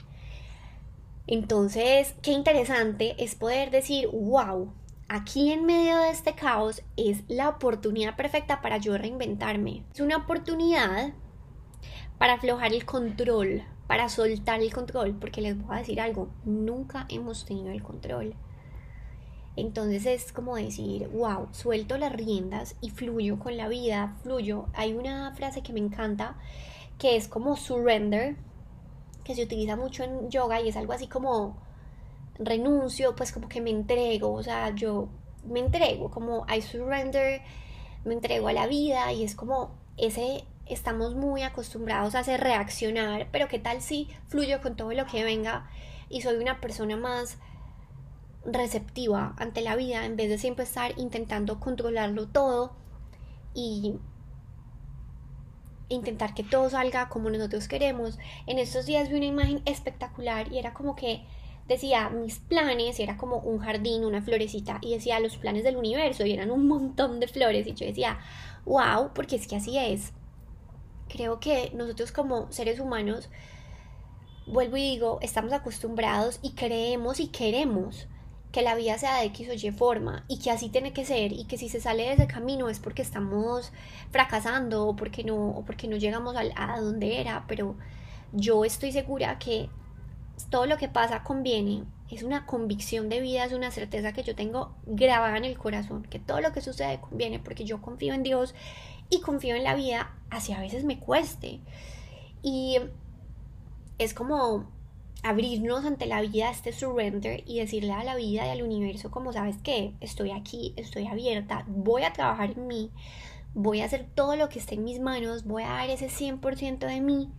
Entonces, 1.26 2.14
qué 2.22 2.32
interesante 2.32 3.14
es 3.22 3.34
poder 3.34 3.70
decir, 3.70 4.08
wow, 4.08 4.72
aquí 5.08 5.52
en 5.52 5.64
medio 5.64 5.98
de 5.98 6.10
este 6.10 6.34
caos 6.34 6.82
es 6.96 7.24
la 7.28 7.48
oportunidad 7.48 8.16
perfecta 8.16 8.60
para 8.60 8.76
yo 8.76 8.96
reinventarme. 8.98 9.84
Es 9.92 10.00
una 10.00 10.18
oportunidad 10.18 11.12
para 12.18 12.34
aflojar 12.34 12.72
el 12.72 12.84
control, 12.84 13.62
para 13.86 14.08
soltar 14.08 14.60
el 14.60 14.72
control, 14.72 15.14
porque 15.18 15.40
les 15.40 15.58
voy 15.58 15.76
a 15.76 15.78
decir 15.78 16.00
algo, 16.00 16.28
nunca 16.44 17.06
hemos 17.08 17.44
tenido 17.44 17.70
el 17.70 17.82
control. 17.82 18.34
Entonces 19.56 20.06
es 20.06 20.32
como 20.32 20.56
decir, 20.56 21.08
wow, 21.08 21.48
suelto 21.52 21.98
las 21.98 22.12
riendas 22.12 22.76
y 22.80 22.90
fluyo 22.90 23.38
con 23.38 23.56
la 23.56 23.66
vida, 23.66 24.16
fluyo. 24.22 24.66
Hay 24.74 24.92
una 24.92 25.34
frase 25.34 25.62
que 25.62 25.72
me 25.72 25.80
encanta 25.80 26.36
que 26.98 27.16
es 27.16 27.28
como 27.28 27.56
surrender, 27.56 28.36
que 29.24 29.34
se 29.34 29.44
utiliza 29.44 29.74
mucho 29.74 30.04
en 30.04 30.30
yoga 30.30 30.60
y 30.60 30.68
es 30.68 30.76
algo 30.76 30.92
así 30.92 31.08
como 31.08 31.56
renuncio, 32.38 33.14
pues 33.16 33.32
como 33.32 33.48
que 33.48 33.60
me 33.60 33.70
entrego, 33.70 34.32
o 34.32 34.42
sea, 34.42 34.74
yo 34.74 35.08
me 35.44 35.60
entrego, 35.60 36.10
como 36.10 36.46
I 36.48 36.62
surrender, 36.62 37.42
me 38.04 38.14
entrego 38.14 38.48
a 38.48 38.52
la 38.52 38.66
vida 38.66 39.12
y 39.12 39.24
es 39.24 39.34
como 39.34 39.70
ese, 39.96 40.44
estamos 40.66 41.14
muy 41.14 41.42
acostumbrados 41.42 42.14
a 42.14 42.20
hacer 42.20 42.40
reaccionar, 42.40 43.28
pero 43.32 43.48
qué 43.48 43.58
tal 43.58 43.82
si 43.82 44.08
fluyo 44.28 44.60
con 44.60 44.76
todo 44.76 44.92
lo 44.92 45.06
que 45.06 45.24
venga 45.24 45.68
y 46.08 46.22
soy 46.22 46.36
una 46.36 46.60
persona 46.60 46.96
más 46.96 47.38
receptiva 48.44 49.34
ante 49.36 49.60
la 49.60 49.76
vida 49.76 50.06
en 50.06 50.16
vez 50.16 50.28
de 50.30 50.38
siempre 50.38 50.64
estar 50.64 50.96
intentando 50.96 51.60
controlarlo 51.60 52.28
todo 52.28 52.76
y 53.52 53.98
intentar 55.88 56.34
que 56.34 56.44
todo 56.44 56.70
salga 56.70 57.08
como 57.08 57.30
nosotros 57.30 57.66
queremos. 57.66 58.18
En 58.46 58.58
estos 58.58 58.86
días 58.86 59.08
vi 59.08 59.16
una 59.16 59.26
imagen 59.26 59.62
espectacular 59.64 60.52
y 60.52 60.58
era 60.58 60.74
como 60.74 60.94
que 60.94 61.24
decía 61.68 62.08
mis 62.08 62.38
planes, 62.38 62.98
era 62.98 63.16
como 63.16 63.36
un 63.36 63.58
jardín, 63.58 64.04
una 64.04 64.22
florecita 64.22 64.78
y 64.80 64.94
decía 64.94 65.20
los 65.20 65.36
planes 65.36 65.64
del 65.64 65.76
universo 65.76 66.24
y 66.24 66.32
eran 66.32 66.50
un 66.50 66.66
montón 66.66 67.20
de 67.20 67.28
flores 67.28 67.66
y 67.66 67.74
yo 67.74 67.86
decía, 67.86 68.18
wow, 68.64 69.10
porque 69.14 69.36
es 69.36 69.46
que 69.46 69.56
así 69.56 69.78
es. 69.78 70.12
Creo 71.08 71.40
que 71.40 71.70
nosotros 71.74 72.10
como 72.10 72.50
seres 72.50 72.80
humanos, 72.80 73.28
vuelvo 74.46 74.76
y 74.78 74.82
digo, 74.82 75.18
estamos 75.20 75.52
acostumbrados 75.52 76.40
y 76.42 76.52
creemos 76.52 77.20
y 77.20 77.28
queremos 77.28 78.08
que 78.50 78.62
la 78.62 78.74
vida 78.74 78.96
sea 78.96 79.18
de 79.18 79.26
X 79.26 79.50
o 79.50 79.52
Y 79.52 79.70
forma 79.72 80.24
y 80.26 80.38
que 80.38 80.50
así 80.50 80.70
tiene 80.70 80.94
que 80.94 81.04
ser 81.04 81.32
y 81.32 81.44
que 81.44 81.58
si 81.58 81.68
se 81.68 81.82
sale 81.82 82.04
de 82.04 82.12
ese 82.14 82.26
camino 82.26 82.70
es 82.70 82.80
porque 82.80 83.02
estamos 83.02 83.72
fracasando 84.10 84.86
o 84.86 84.96
porque 84.96 85.22
no, 85.22 85.50
o 85.50 85.64
porque 85.66 85.86
no 85.86 85.98
llegamos 85.98 86.34
a, 86.34 86.42
a 86.56 86.80
donde 86.80 87.20
era, 87.20 87.44
pero 87.46 87.76
yo 88.32 88.64
estoy 88.64 88.92
segura 88.92 89.38
que 89.38 89.68
todo 90.50 90.66
lo 90.66 90.76
que 90.76 90.88
pasa 90.88 91.22
conviene, 91.22 91.84
es 92.10 92.22
una 92.22 92.46
convicción 92.46 93.08
de 93.08 93.20
vida, 93.20 93.44
es 93.44 93.52
una 93.52 93.70
certeza 93.70 94.12
que 94.12 94.22
yo 94.22 94.34
tengo 94.34 94.74
grabada 94.86 95.36
en 95.36 95.44
el 95.44 95.58
corazón, 95.58 96.02
que 96.04 96.18
todo 96.18 96.40
lo 96.40 96.52
que 96.52 96.60
sucede 96.60 97.00
conviene 97.00 97.38
porque 97.38 97.64
yo 97.64 97.82
confío 97.82 98.14
en 98.14 98.22
Dios 98.22 98.54
y 99.10 99.20
confío 99.20 99.56
en 99.56 99.64
la 99.64 99.74
vida, 99.74 100.14
así 100.30 100.52
a 100.52 100.60
veces 100.60 100.84
me 100.84 100.98
cueste. 100.98 101.60
Y 102.42 102.78
es 103.98 104.14
como 104.14 104.70
abrirnos 105.22 105.84
ante 105.84 106.06
la 106.06 106.20
vida, 106.20 106.50
este 106.50 106.72
surrender 106.72 107.42
y 107.46 107.58
decirle 107.58 107.92
a 107.92 108.04
la 108.04 108.14
vida 108.14 108.46
y 108.46 108.50
al 108.50 108.62
universo 108.62 109.10
como 109.10 109.32
sabes 109.32 109.56
que 109.58 109.94
estoy 110.00 110.30
aquí, 110.30 110.72
estoy 110.76 111.06
abierta, 111.06 111.64
voy 111.66 112.04
a 112.04 112.12
trabajar 112.12 112.52
en 112.52 112.66
mí, 112.68 112.90
voy 113.54 113.80
a 113.80 113.86
hacer 113.86 114.06
todo 114.14 114.36
lo 114.36 114.48
que 114.48 114.60
esté 114.60 114.76
en 114.76 114.84
mis 114.84 115.00
manos, 115.00 115.44
voy 115.44 115.64
a 115.64 115.70
dar 115.70 115.90
ese 115.90 116.08
100% 116.08 116.78
de 116.78 117.00
mí 117.00 117.30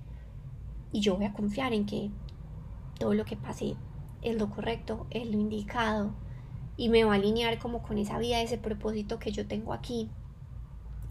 y 0.92 1.00
yo 1.00 1.16
voy 1.16 1.26
a 1.26 1.34
confiar 1.34 1.74
en 1.74 1.86
que 1.86 2.12
todo 3.00 3.14
lo 3.14 3.26
que 3.26 3.36
pase 3.36 3.76
es 4.22 4.38
lo 4.38 4.50
correcto, 4.50 5.08
es 5.10 5.26
lo 5.28 5.40
indicado 5.40 6.12
y 6.78 6.90
me 6.90 7.04
va 7.04 7.14
a 7.14 7.16
alinear 7.16 7.58
como 7.60 7.82
con 7.82 7.98
esa 7.98 8.18
vida, 8.20 8.42
ese 8.42 8.58
propósito 8.58 9.20
que 9.20 9.32
yo 9.32 9.48
tengo 9.48 9.74
aquí. 9.74 10.10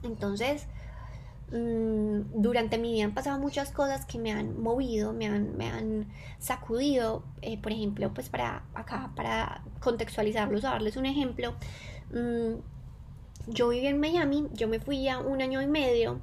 Entonces, 0.03 0.69
Mm, 1.51 2.43
durante 2.43 2.77
mi 2.77 2.93
vida 2.93 3.05
han 3.07 3.15
pasado 3.15 3.39
muchas 3.39 3.73
cosas 3.73 4.05
que 4.05 4.19
me 4.19 4.33
han 4.33 4.61
movido, 4.61 5.15
me 5.15 5.27
han, 5.27 5.57
me 5.57 5.69
han 5.69 6.07
sacudido. 6.39 7.25
Eh, 7.43 7.59
por 7.61 7.73
ejemplo, 7.73 8.13
pues 8.13 8.29
para 8.29 8.65
acá, 8.75 9.13
para 9.17 9.63
contextualizarlos, 9.81 10.65
a 10.65 10.71
darles 10.71 10.97
un 10.97 11.07
ejemplo. 11.07 11.55
Mm, 12.13 12.61
yo 13.49 13.69
viví 13.69 13.87
en 13.87 13.99
Miami, 14.01 14.49
yo 14.53 14.69
me 14.69 14.79
fui 14.81 15.03
ya 15.03 15.21
un 15.21 15.41
año 15.41 15.63
y 15.63 15.67
medio 15.67 16.21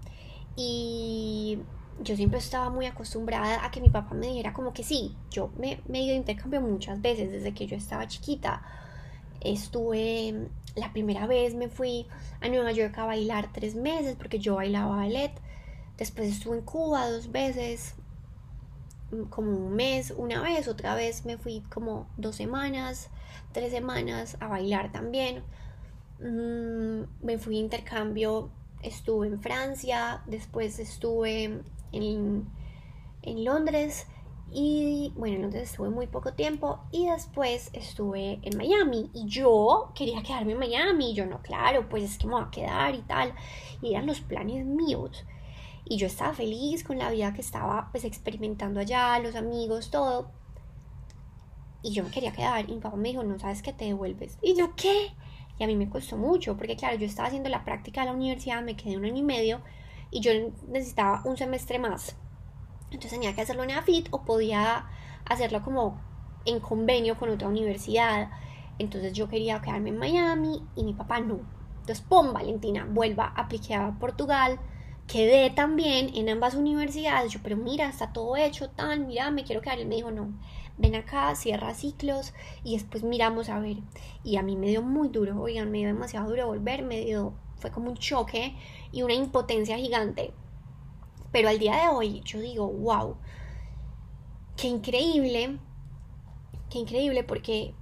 y 0.55 1.59
yo 2.01 2.15
siempre 2.15 2.39
estaba 2.39 2.69
muy 2.69 2.85
acostumbrada 2.85 3.65
a 3.65 3.71
que 3.71 3.81
mi 3.81 3.89
papá 3.89 4.13
me 4.15 4.27
dijera 4.27 4.53
como 4.53 4.73
que 4.73 4.83
sí, 4.83 5.15
yo 5.31 5.51
me, 5.57 5.81
me 5.87 5.99
he 5.99 6.01
ido 6.03 6.11
de 6.11 6.17
intercambio 6.17 6.61
muchas 6.61 7.01
veces 7.01 7.31
desde 7.31 7.53
que 7.53 7.67
yo 7.67 7.75
estaba 7.77 8.07
chiquita. 8.07 8.61
Estuve 9.41 10.49
la 10.75 10.91
primera 10.91 11.25
vez 11.25 11.55
me 11.55 11.69
fui 11.69 12.07
a 12.41 12.49
Nueva 12.49 12.71
York 12.71 12.97
a 12.97 13.05
bailar 13.05 13.51
tres 13.53 13.75
meses 13.75 14.15
porque 14.15 14.39
yo 14.39 14.55
bailaba 14.55 14.97
ballet. 14.97 15.31
Después 15.97 16.29
estuve 16.29 16.57
en 16.57 16.63
Cuba 16.63 17.09
dos 17.09 17.31
veces, 17.31 17.95
mm, 19.11 19.23
como 19.25 19.51
un 19.51 19.75
mes, 19.75 20.13
una 20.17 20.41
vez, 20.41 20.67
otra 20.67 20.95
vez 20.95 21.25
me 21.25 21.37
fui 21.37 21.61
como 21.73 22.07
dos 22.17 22.35
semanas, 22.35 23.09
tres 23.53 23.71
semanas 23.71 24.37
a 24.41 24.47
bailar 24.47 24.91
también. 24.91 25.43
Mm, 26.19 27.25
me 27.25 27.37
fui 27.37 27.57
a 27.57 27.59
intercambio, 27.61 28.49
estuve 28.81 29.27
en 29.27 29.41
Francia, 29.41 30.21
después 30.27 30.79
estuve 30.79 31.61
en, 32.03 32.47
en 33.21 33.43
Londres 33.45 34.07
y 34.51 35.11
bueno, 35.15 35.35
entonces 35.35 35.71
estuve 35.71 35.89
muy 35.89 36.07
poco 36.07 36.33
tiempo 36.33 36.79
y 36.91 37.07
después 37.07 37.69
estuve 37.73 38.39
en 38.41 38.57
Miami 38.57 39.09
y 39.13 39.25
yo 39.25 39.91
quería 39.95 40.23
quedarme 40.23 40.53
en 40.53 40.59
Miami. 40.59 41.11
Y 41.11 41.13
yo 41.13 41.25
no, 41.25 41.41
claro, 41.41 41.89
pues 41.89 42.03
es 42.03 42.17
que 42.17 42.27
me 42.27 42.33
voy 42.33 42.43
a 42.43 42.51
quedar 42.51 42.95
y 42.95 43.01
tal. 43.01 43.33
Y 43.81 43.91
eran 43.93 44.05
los 44.05 44.21
planes 44.21 44.65
míos. 44.65 45.25
Y 45.83 45.97
yo 45.97 46.07
estaba 46.07 46.33
feliz 46.33 46.83
con 46.83 46.97
la 46.97 47.11
vida 47.11 47.33
que 47.33 47.41
estaba 47.41 47.89
pues 47.91 48.05
experimentando 48.05 48.79
allá, 48.79 49.19
los 49.19 49.35
amigos, 49.35 49.91
todo. 49.91 50.29
Y 51.81 51.91
yo 51.91 52.03
me 52.03 52.11
quería 52.11 52.31
quedar. 52.31 52.69
Y 52.69 52.75
mi 52.75 52.79
papá 52.79 52.95
me 52.95 53.09
dijo, 53.09 53.23
no 53.23 53.37
sabes 53.37 53.61
que 53.61 53.73
te 53.73 53.85
devuelves. 53.85 54.37
Y 54.41 54.55
yo, 54.55 54.75
¿qué? 54.75 55.11
Y 55.59 55.63
a 55.63 55.67
mí 55.67 55.75
me 55.75 55.89
costó 55.89 56.17
mucho, 56.17 56.57
porque 56.57 56.75
claro, 56.75 56.97
yo 56.97 57.05
estaba 57.05 57.27
haciendo 57.27 57.49
la 57.49 57.63
práctica 57.63 58.01
de 58.01 58.07
la 58.07 58.13
universidad, 58.13 58.61
me 58.61 58.75
quedé 58.75 58.97
un 58.97 59.05
año 59.05 59.17
y 59.17 59.23
medio 59.23 59.61
y 60.15 60.21
yo 60.21 60.31
necesitaba 60.67 61.21
un 61.25 61.37
semestre 61.37 61.77
más 61.77 62.15
entonces 62.95 63.11
tenía 63.11 63.35
que 63.35 63.41
hacerlo 63.41 63.63
en 63.63 63.71
AFIT 63.71 64.07
o 64.11 64.23
podía 64.23 64.85
hacerlo 65.25 65.61
como 65.61 65.99
en 66.45 66.59
convenio 66.59 67.17
con 67.17 67.29
otra 67.29 67.47
universidad. 67.47 68.29
Entonces 68.79 69.13
yo 69.13 69.29
quería 69.29 69.61
quedarme 69.61 69.89
en 69.89 69.97
Miami 69.97 70.63
y 70.75 70.83
mi 70.83 70.93
papá 70.93 71.19
no. 71.19 71.39
Entonces, 71.81 72.03
pum, 72.07 72.33
Valentina, 72.33 72.87
vuelva, 72.89 73.33
apliqué 73.35 73.75
a 73.75 73.95
Portugal, 73.99 74.59
quedé 75.07 75.49
también 75.51 76.09
en 76.15 76.29
ambas 76.29 76.55
universidades. 76.55 77.31
Yo, 77.31 77.39
pero 77.43 77.57
mira, 77.57 77.87
está 77.87 78.11
todo 78.11 78.35
hecho, 78.37 78.69
tan, 78.69 79.07
mira, 79.07 79.29
me 79.29 79.43
quiero 79.43 79.61
quedar. 79.61 79.79
Él 79.79 79.87
me 79.87 79.95
dijo, 79.95 80.11
no, 80.11 80.33
ven 80.77 80.95
acá, 80.95 81.35
cierra 81.35 81.73
ciclos 81.73 82.33
y 82.63 82.73
después 82.73 83.03
miramos 83.03 83.49
a 83.49 83.59
ver. 83.59 83.77
Y 84.23 84.37
a 84.37 84.41
mí 84.41 84.55
me 84.55 84.67
dio 84.67 84.81
muy 84.81 85.09
duro, 85.09 85.39
oigan, 85.41 85.71
me 85.71 85.79
dio 85.79 85.87
demasiado 85.87 86.29
duro 86.29 86.47
volver, 86.47 86.83
me 86.83 87.01
dio, 87.01 87.33
fue 87.57 87.71
como 87.71 87.89
un 87.89 87.97
choque 87.97 88.55
y 88.95 89.03
una 89.03 89.13
impotencia 89.13 89.77
gigante. 89.77 90.33
Pero 91.31 91.49
al 91.49 91.59
día 91.59 91.75
de 91.75 91.89
hoy 91.89 92.21
yo 92.23 92.39
digo, 92.39 92.65
wow, 92.67 93.17
qué 94.55 94.69
increíble, 94.69 95.59
qué 96.69 96.79
increíble 96.79 97.25
porque 97.25 97.75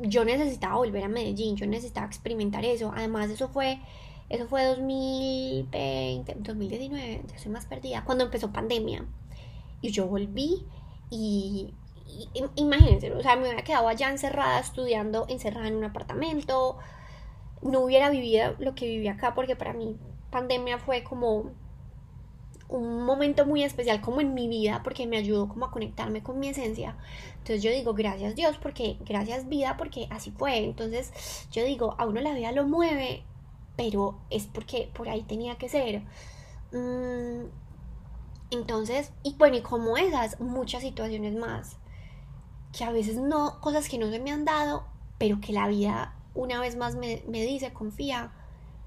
yo 0.00 0.24
necesitaba 0.24 0.76
volver 0.76 1.02
a 1.02 1.08
Medellín, 1.08 1.56
yo 1.56 1.66
necesitaba 1.66 2.06
experimentar 2.06 2.64
eso. 2.64 2.92
Además, 2.94 3.30
eso 3.30 3.48
fue, 3.48 3.80
eso 4.28 4.46
fue 4.46 4.64
2020, 4.64 6.36
2019, 6.38 7.22
ya 7.26 7.38
soy 7.38 7.50
más 7.50 7.66
perdida, 7.66 8.04
cuando 8.04 8.22
empezó 8.22 8.52
pandemia. 8.52 9.04
Y 9.80 9.90
yo 9.90 10.06
volví 10.06 10.64
y, 11.10 11.74
imagínense, 12.54 13.12
o 13.12 13.22
sea, 13.22 13.34
me 13.34 13.42
hubiera 13.42 13.64
quedado 13.64 13.88
allá 13.88 14.08
encerrada 14.08 14.60
estudiando, 14.60 15.26
encerrada 15.28 15.66
en 15.66 15.74
un 15.74 15.84
apartamento, 15.84 16.78
no 17.62 17.80
hubiera 17.80 18.10
vivido 18.10 18.54
lo 18.58 18.74
que 18.74 18.86
viví 18.86 19.08
acá, 19.08 19.34
porque 19.34 19.56
para 19.56 19.72
mí 19.72 19.96
pandemia 20.30 20.78
fue 20.78 21.02
como 21.02 21.52
un 22.68 23.04
momento 23.04 23.46
muy 23.46 23.62
especial 23.62 24.00
como 24.00 24.20
en 24.20 24.34
mi 24.34 24.48
vida 24.48 24.82
porque 24.82 25.06
me 25.06 25.16
ayudó 25.16 25.48
como 25.48 25.66
a 25.66 25.70
conectarme 25.70 26.22
con 26.22 26.38
mi 26.38 26.48
esencia. 26.48 26.96
Entonces 27.38 27.62
yo 27.62 27.70
digo, 27.70 27.94
gracias 27.94 28.34
Dios, 28.34 28.58
porque 28.58 28.98
gracias 29.04 29.48
vida, 29.48 29.76
porque 29.76 30.08
así 30.10 30.32
fue. 30.32 30.58
Entonces 30.58 31.12
yo 31.52 31.64
digo, 31.64 31.94
a 31.98 32.06
uno 32.06 32.20
la 32.20 32.34
vida 32.34 32.52
lo 32.52 32.66
mueve, 32.66 33.24
pero 33.76 34.18
es 34.30 34.46
porque 34.46 34.90
por 34.94 35.08
ahí 35.08 35.22
tenía 35.22 35.56
que 35.56 35.68
ser. 35.68 36.02
Mm, 36.72 37.46
entonces, 38.50 39.12
y 39.22 39.34
bueno, 39.34 39.56
y 39.56 39.62
como 39.62 39.96
esas, 39.96 40.40
muchas 40.40 40.82
situaciones 40.82 41.34
más, 41.34 41.76
que 42.76 42.84
a 42.84 42.90
veces 42.90 43.16
no, 43.16 43.60
cosas 43.60 43.88
que 43.88 43.98
no 43.98 44.10
se 44.10 44.18
me 44.18 44.32
han 44.32 44.44
dado, 44.44 44.84
pero 45.18 45.40
que 45.40 45.52
la 45.52 45.68
vida 45.68 46.15
una 46.36 46.60
vez 46.60 46.76
más 46.76 46.94
me, 46.94 47.22
dice, 47.26 47.72
confía, 47.72 48.32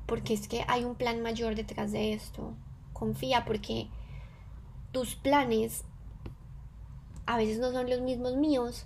porque 0.05 0.33
es 0.33 0.47
que 0.47 0.63
hay 0.67 0.85
un 0.85 0.95
plan 0.95 1.21
mayor 1.21 1.55
detrás 1.55 1.91
de 1.91 2.13
esto 2.13 2.55
confía 2.99 3.45
porque 3.45 3.87
tus 4.91 5.15
planes 5.15 5.85
a 7.25 7.37
veces 7.37 7.59
no 7.59 7.71
son 7.71 7.89
los 7.89 8.01
mismos 8.01 8.35
míos, 8.35 8.85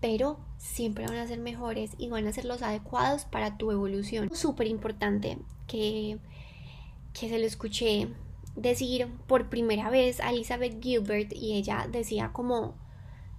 pero 0.00 0.38
siempre 0.56 1.06
van 1.06 1.16
a 1.16 1.26
ser 1.26 1.38
mejores 1.38 1.92
y 1.98 2.08
van 2.08 2.26
a 2.26 2.32
ser 2.32 2.44
los 2.44 2.62
adecuados 2.62 3.24
para 3.24 3.58
tu 3.58 3.70
evolución. 3.70 4.30
Súper 4.34 4.68
importante 4.68 5.38
que, 5.66 6.18
que 7.12 7.28
se 7.28 7.38
lo 7.38 7.44
escuché 7.44 8.08
decir 8.56 9.08
por 9.26 9.48
primera 9.48 9.90
vez 9.90 10.20
a 10.20 10.30
Elizabeth 10.30 10.82
Gilbert 10.82 11.32
y 11.32 11.54
ella 11.54 11.86
decía 11.90 12.30
como 12.32 12.74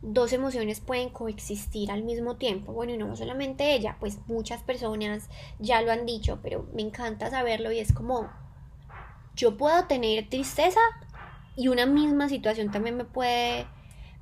dos 0.01 0.32
emociones 0.34 0.79
pueden 0.79 1.10
coexistir 1.10 1.91
al 1.91 2.03
mismo 2.03 2.36
tiempo. 2.38 2.74
Bueno, 2.74 2.94
y 2.94 2.98
no 2.98 3.15
solamente 3.15 3.74
ella, 3.74 3.98
pues 4.00 4.20
muchas 4.27 4.63
personas 4.63 5.29
ya 5.60 5.82
lo 5.82 5.91
han 5.91 6.06
dicho, 6.06 6.39
pero 6.41 6.68
me 6.74 6.82
encanta 6.82 7.29
saberlo 7.29 7.72
y 7.72 7.79
es 7.79 7.94
como 7.94 8.29
yo 9.36 9.56
puedo 9.58 9.86
tener 9.86 10.27
tristeza 10.29 10.82
y 11.56 11.68
una 11.70 11.86
misma 11.86 12.29
situación 12.29 12.72
también 12.72 12.98
me 12.98 13.06
puede, 13.06 13.68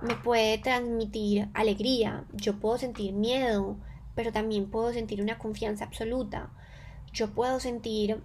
me 0.02 0.16
puede 0.16 0.58
transmitir 0.60 1.50
alegría. 1.54 2.26
Yo 2.34 2.60
puedo 2.60 2.78
sentir 2.78 3.14
miedo, 3.14 3.78
pero 4.16 4.32
también 4.32 4.70
puedo 4.70 4.94
sentir 4.94 5.22
una 5.22 5.38
confianza 5.38 5.86
absoluta. 5.86 6.52
Yo 7.14 7.32
puedo 7.34 7.60
sentir 7.60 8.22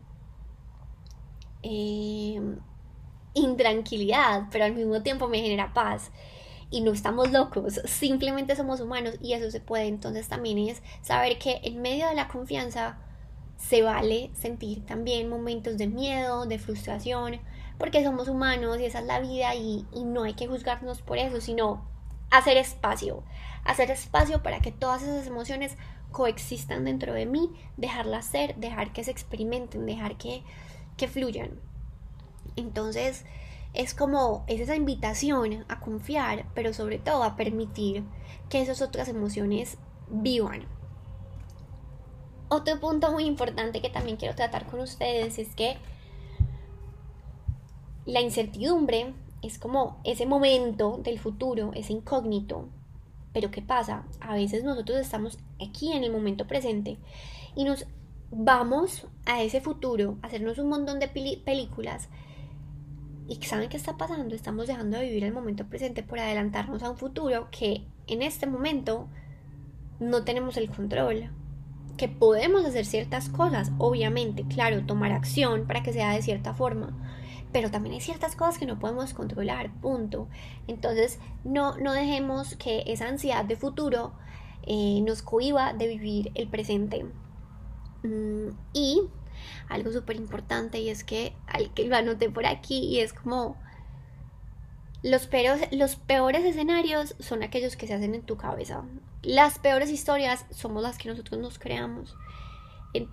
em, 1.62 2.58
intranquilidad, 3.34 4.48
pero 4.50 4.64
al 4.64 4.74
mismo 4.74 5.02
tiempo 5.02 5.28
me 5.28 5.40
genera 5.40 5.72
paz. 5.72 6.10
Y 6.72 6.80
no 6.80 6.90
estamos 6.90 7.30
locos, 7.30 7.80
simplemente 7.84 8.56
somos 8.56 8.80
humanos 8.80 9.14
y 9.20 9.34
eso 9.34 9.48
se 9.52 9.60
puede. 9.60 9.86
Entonces 9.86 10.26
también 10.26 10.58
es 10.58 10.82
saber 11.02 11.38
que 11.38 11.60
en 11.62 11.80
medio 11.80 12.08
de 12.08 12.16
la 12.16 12.26
confianza 12.26 12.98
se 13.62 13.82
vale 13.82 14.30
sentir 14.34 14.84
también 14.84 15.28
momentos 15.28 15.78
de 15.78 15.86
miedo, 15.86 16.46
de 16.46 16.58
frustración, 16.58 17.40
porque 17.78 18.02
somos 18.02 18.28
humanos 18.28 18.80
y 18.80 18.86
esa 18.86 19.00
es 19.00 19.06
la 19.06 19.20
vida 19.20 19.54
y, 19.54 19.86
no 20.04 20.24
hay 20.24 20.34
que 20.34 20.48
juzgarnos 20.48 21.02
por 21.02 21.18
eso, 21.18 21.40
sino 21.40 21.86
hacer 22.30 22.56
espacio, 22.56 23.22
hacer 23.64 23.90
espacio 23.90 24.42
para 24.42 24.60
que 24.60 24.72
todas 24.72 25.02
esas 25.02 25.26
emociones 25.26 25.76
coexistan 26.10 26.84
dentro 26.84 27.12
de 27.12 27.26
mí, 27.26 27.50
dejarlas 27.76 28.26
ser, 28.26 28.56
dejar 28.56 28.92
que 28.92 29.04
se 29.04 29.10
experimenten, 29.10 29.86
dejar 29.86 30.16
que, 30.16 30.42
que 30.96 31.08
fluyan. 31.08 31.50
Entonces 32.56 33.24
es 33.74 33.94
como 33.94 34.44
es 34.46 34.60
esa 34.60 34.76
invitación 34.76 35.64
a 35.68 35.80
confiar, 35.80 36.46
pero 36.54 36.72
sobre 36.74 36.98
todo 36.98 37.22
a 37.22 37.36
permitir 37.36 38.04
que 38.48 38.60
esas 38.60 38.82
otras 38.82 39.08
emociones 39.08 39.78
vivan. 40.10 40.66
Otro 42.48 42.78
punto 42.80 43.10
muy 43.12 43.24
importante 43.24 43.80
que 43.80 43.88
también 43.88 44.18
quiero 44.18 44.34
tratar 44.34 44.66
con 44.66 44.80
ustedes 44.80 45.38
es 45.38 45.54
que 45.54 45.78
la 48.04 48.20
incertidumbre 48.20 49.14
es 49.42 49.58
como 49.58 50.00
ese 50.04 50.26
momento 50.26 51.00
del 51.02 51.18
futuro, 51.18 51.70
ese 51.74 51.94
incógnito. 51.94 52.68
Pero 53.32 53.50
¿qué 53.50 53.62
pasa? 53.62 54.04
A 54.20 54.34
veces 54.34 54.64
nosotros 54.64 54.98
estamos 54.98 55.38
aquí 55.64 55.92
en 55.92 56.04
el 56.04 56.12
momento 56.12 56.46
presente 56.46 56.98
y 57.54 57.64
nos 57.64 57.86
vamos 58.30 59.06
a 59.24 59.42
ese 59.42 59.60
futuro, 59.60 60.18
hacernos 60.22 60.58
un 60.58 60.68
montón 60.68 60.98
de 60.98 61.08
películas. 61.08 62.08
¿Y 63.28 63.36
saben 63.42 63.68
qué 63.68 63.76
está 63.76 63.96
pasando? 63.96 64.34
Estamos 64.34 64.66
dejando 64.66 64.98
de 64.98 65.04
vivir 65.04 65.24
el 65.24 65.32
momento 65.32 65.66
presente 65.66 66.02
por 66.02 66.18
adelantarnos 66.18 66.82
a 66.82 66.90
un 66.90 66.96
futuro 66.96 67.48
que 67.50 67.86
en 68.06 68.22
este 68.22 68.46
momento 68.46 69.08
no 70.00 70.24
tenemos 70.24 70.56
el 70.56 70.70
control 70.70 71.30
que 71.96 72.08
podemos 72.08 72.64
hacer 72.64 72.84
ciertas 72.84 73.28
cosas, 73.28 73.70
obviamente, 73.78 74.44
claro, 74.48 74.84
tomar 74.86 75.12
acción 75.12 75.66
para 75.66 75.82
que 75.82 75.92
sea 75.92 76.12
de 76.12 76.22
cierta 76.22 76.54
forma, 76.54 76.96
pero 77.52 77.70
también 77.70 77.94
hay 77.94 78.00
ciertas 78.00 78.34
cosas 78.34 78.58
que 78.58 78.66
no 78.66 78.78
podemos 78.78 79.14
controlar, 79.14 79.70
punto. 79.80 80.28
Entonces, 80.66 81.20
no, 81.44 81.76
no 81.78 81.92
dejemos 81.92 82.56
que 82.56 82.82
esa 82.86 83.08
ansiedad 83.08 83.44
de 83.44 83.56
futuro 83.56 84.14
eh, 84.64 85.00
nos 85.06 85.22
cohiba 85.22 85.74
de 85.74 85.88
vivir 85.88 86.32
el 86.34 86.48
presente. 86.48 87.04
Mm, 88.02 88.48
y 88.72 89.02
algo 89.68 89.92
súper 89.92 90.16
importante 90.16 90.78
y 90.80 90.88
es 90.88 91.04
que, 91.04 91.34
al 91.46 91.72
que 91.74 91.86
lo 91.86 91.96
anoté 91.96 92.30
por 92.30 92.46
aquí 92.46 92.78
y 92.78 93.00
es 93.00 93.12
como 93.12 93.56
los 95.02 95.26
peores, 95.26 95.68
los 95.72 95.96
peores 95.96 96.44
escenarios 96.44 97.16
son 97.18 97.42
aquellos 97.42 97.76
que 97.76 97.86
se 97.86 97.94
hacen 97.94 98.14
en 98.14 98.22
tu 98.22 98.36
cabeza. 98.36 98.84
Las 99.22 99.58
peores 99.58 99.90
historias 99.90 100.46
somos 100.50 100.82
las 100.82 100.96
que 100.96 101.08
nosotros 101.08 101.40
nos 101.40 101.58
creamos. 101.58 102.16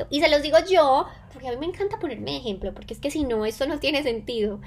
y 0.09 0.19
se 0.19 0.29
los 0.29 0.41
digo 0.41 0.57
yo, 0.69 1.07
porque 1.31 1.47
a 1.47 1.51
mí 1.51 1.57
me 1.57 1.65
encanta 1.65 1.99
ponerme 1.99 2.37
ejemplo, 2.37 2.73
porque 2.73 2.93
es 2.93 2.99
que 2.99 3.09
si 3.09 3.23
no, 3.23 3.45
esto 3.45 3.65
no 3.65 3.79
tiene 3.79 4.03
sentido. 4.03 4.59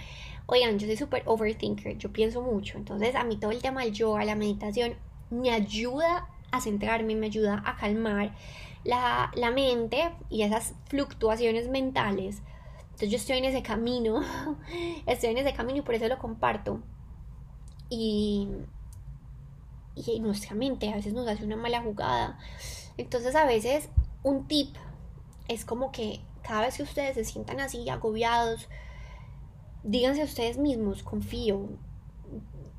Oigan, 0.47 0.79
yo 0.79 0.87
soy 0.87 0.97
súper 0.97 1.23
overthinker, 1.27 1.97
yo 1.99 2.13
pienso 2.13 2.43
mucho. 2.43 2.79
Entonces, 2.79 3.15
a 3.15 3.25
mí 3.25 3.37
todo 3.37 3.53
el 3.53 3.63
tema 3.63 3.85
del 3.85 3.93
yoga, 3.93 4.25
la 4.25 4.35
meditación, 4.35 4.95
me 5.31 5.51
ayuda 5.51 6.29
a 6.51 6.61
centrarme, 6.61 7.15
me 7.15 7.27
ayuda 7.27 7.63
a 7.65 7.77
calmar 7.77 8.35
la, 8.85 9.31
la 9.35 9.51
mente 9.51 10.11
y 10.29 10.43
esas 10.43 10.75
fluctuaciones 10.87 11.69
mentales. 11.69 12.43
Entonces, 12.83 13.11
yo 13.11 13.17
estoy 13.17 13.39
en 13.39 13.45
ese 13.45 13.63
camino, 13.63 14.23
estoy 15.07 15.31
en 15.31 15.39
ese 15.39 15.55
camino 15.55 15.79
y 15.79 15.83
por 15.83 15.95
eso 15.95 16.09
lo 16.09 16.19
comparto 16.19 16.83
y, 17.95 18.49
y 19.95 20.21
nuestra 20.21 20.55
mente 20.55 20.89
a 20.89 20.97
veces 20.97 21.13
nos 21.13 21.29
hace 21.29 21.45
una 21.45 21.57
mala 21.57 21.83
jugada. 21.83 22.39
Entonces 22.97 23.35
a 23.35 23.45
veces 23.45 23.91
un 24.23 24.47
tip 24.47 24.75
es 25.49 25.65
como 25.65 25.93
que 25.93 26.21
cada 26.43 26.63
vez 26.63 26.77
que 26.77 26.83
ustedes 26.83 27.15
se 27.15 27.25
sientan 27.25 27.61
así 27.61 27.89
agobiados, 27.91 28.69
díganse 29.83 30.23
a 30.23 30.25
ustedes 30.25 30.57
mismos, 30.57 31.03
confío, 31.03 31.69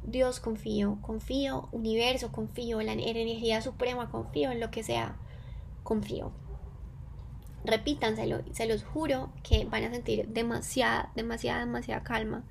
Dios 0.04 0.40
confío, 0.40 0.98
confío, 1.02 1.70
universo 1.72 2.32
confío, 2.32 2.82
la 2.82 2.94
energía 2.94 3.62
suprema 3.62 4.10
confío, 4.10 4.52
en 4.52 4.60
lo 4.60 4.72
que 4.72 4.84
sea, 4.84 5.16
confío. 5.84 6.32
Repítanselo, 7.66 8.42
se 8.52 8.68
los 8.68 8.84
juro 8.84 9.32
que 9.44 9.66
van 9.66 9.84
a 9.84 9.92
sentir 9.92 10.28
demasiada, 10.28 11.12
demasiada, 11.16 11.62
demasiada 11.62 12.04
calma 12.04 12.44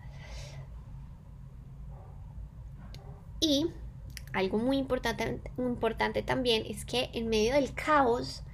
Y 3.42 3.66
algo 4.32 4.56
muy 4.58 4.78
importante, 4.78 5.40
importante 5.58 6.22
también 6.22 6.62
es 6.64 6.84
que 6.84 7.10
en 7.12 7.28
medio 7.28 7.54
del 7.54 7.74
caos 7.74 8.44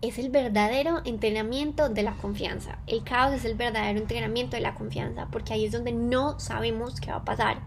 es 0.00 0.18
el 0.18 0.30
verdadero 0.30 1.02
entrenamiento 1.04 1.90
de 1.90 2.02
la 2.02 2.14
confianza. 2.14 2.78
El 2.86 3.04
caos 3.04 3.34
es 3.34 3.44
el 3.44 3.56
verdadero 3.56 3.98
entrenamiento 3.98 4.56
de 4.56 4.62
la 4.62 4.74
confianza, 4.74 5.28
porque 5.30 5.52
ahí 5.52 5.66
es 5.66 5.72
donde 5.72 5.92
no 5.92 6.40
sabemos 6.40 6.98
qué 6.98 7.10
va 7.10 7.18
a 7.18 7.24
pasar. 7.24 7.60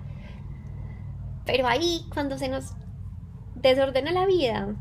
Pero 1.46 1.68
ahí, 1.68 2.08
cuando 2.12 2.40
se 2.40 2.50
nos 2.50 2.74
desordena 3.62 4.12
la 4.12 4.26
vida, 4.26 4.76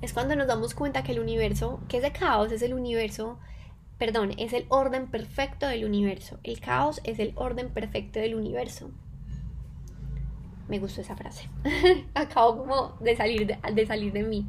es 0.00 0.12
cuando 0.12 0.36
nos 0.36 0.46
damos 0.46 0.74
cuenta 0.74 1.02
que 1.02 1.12
el 1.12 1.20
universo, 1.20 1.80
que 1.88 1.98
ese 1.98 2.12
caos 2.12 2.52
es 2.52 2.62
el 2.62 2.74
universo 2.74 3.38
perdón, 4.02 4.32
es 4.36 4.52
el 4.52 4.66
orden 4.68 5.06
perfecto 5.06 5.68
del 5.68 5.84
universo. 5.84 6.40
El 6.42 6.58
caos 6.58 7.00
es 7.04 7.20
el 7.20 7.34
orden 7.36 7.70
perfecto 7.70 8.18
del 8.18 8.34
universo. 8.34 8.90
Me 10.66 10.80
gustó 10.80 11.02
esa 11.02 11.14
frase. 11.14 11.48
Acabo 12.14 12.58
como 12.58 12.96
de 12.98 13.16
salir 13.16 13.46
de, 13.46 13.58
de 13.72 13.86
salir 13.86 14.12
de 14.12 14.24
mí. 14.24 14.48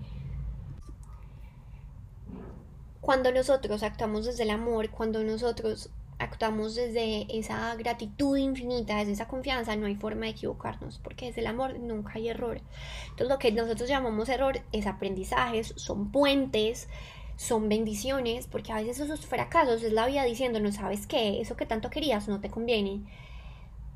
Cuando 3.00 3.32
nosotros 3.32 3.84
actuamos 3.84 4.26
desde 4.26 4.42
el 4.42 4.50
amor, 4.50 4.90
cuando 4.90 5.24
nosotros 5.24 5.92
actuamos 6.24 6.76
desde 6.76 7.28
esa 7.38 7.76
gratitud 7.76 8.38
infinita, 8.38 8.98
desde 8.98 9.14
esa 9.14 9.28
confianza, 9.28 9.76
no 9.76 9.88
hay 9.88 9.96
forma 9.96 10.26
de 10.26 10.32
equivocarnos, 10.32 11.00
porque 11.00 11.28
desde 11.28 11.42
el 11.42 11.48
amor 11.48 11.80
nunca 11.80 12.14
hay 12.16 12.30
error. 12.30 12.62
Entonces 13.04 13.30
lo 13.30 13.40
que 13.40 13.52
nosotros 13.52 13.90
llamamos 13.90 14.30
error 14.30 14.62
es 14.72 14.88
aprendizajes, 14.88 15.74
son 15.76 16.12
puentes, 16.12 16.90
son 17.36 17.70
bendiciones, 17.70 18.48
porque 18.48 18.72
a 18.72 18.78
veces 18.78 19.00
esos 19.00 19.26
fracasos 19.26 19.84
es 19.84 19.94
la 19.94 20.08
vida 20.08 20.24
diciendo, 20.24 20.60
no 20.60 20.72
sabes 20.72 21.08
qué, 21.08 21.42
eso 21.42 21.56
que 21.56 21.66
tanto 21.66 21.90
querías 21.90 22.28
no 22.28 22.40
te 22.40 22.50
conviene. 22.50 23.02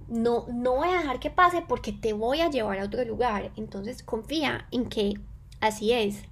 No, 0.07 0.45
no 0.47 0.75
voy 0.75 0.89
a 0.89 0.99
dejar 0.99 1.19
que 1.19 1.29
pase 1.29 1.63
porque 1.67 1.91
te 1.91 2.13
voy 2.13 2.41
a 2.41 2.49
llevar 2.49 2.79
a 2.79 2.85
otro 2.85 3.03
lugar. 3.03 3.51
Entonces 3.57 4.03
confía 4.03 4.65
en 4.71 4.87
que 4.87 5.15
Así 5.59 5.91
es. 5.91 6.23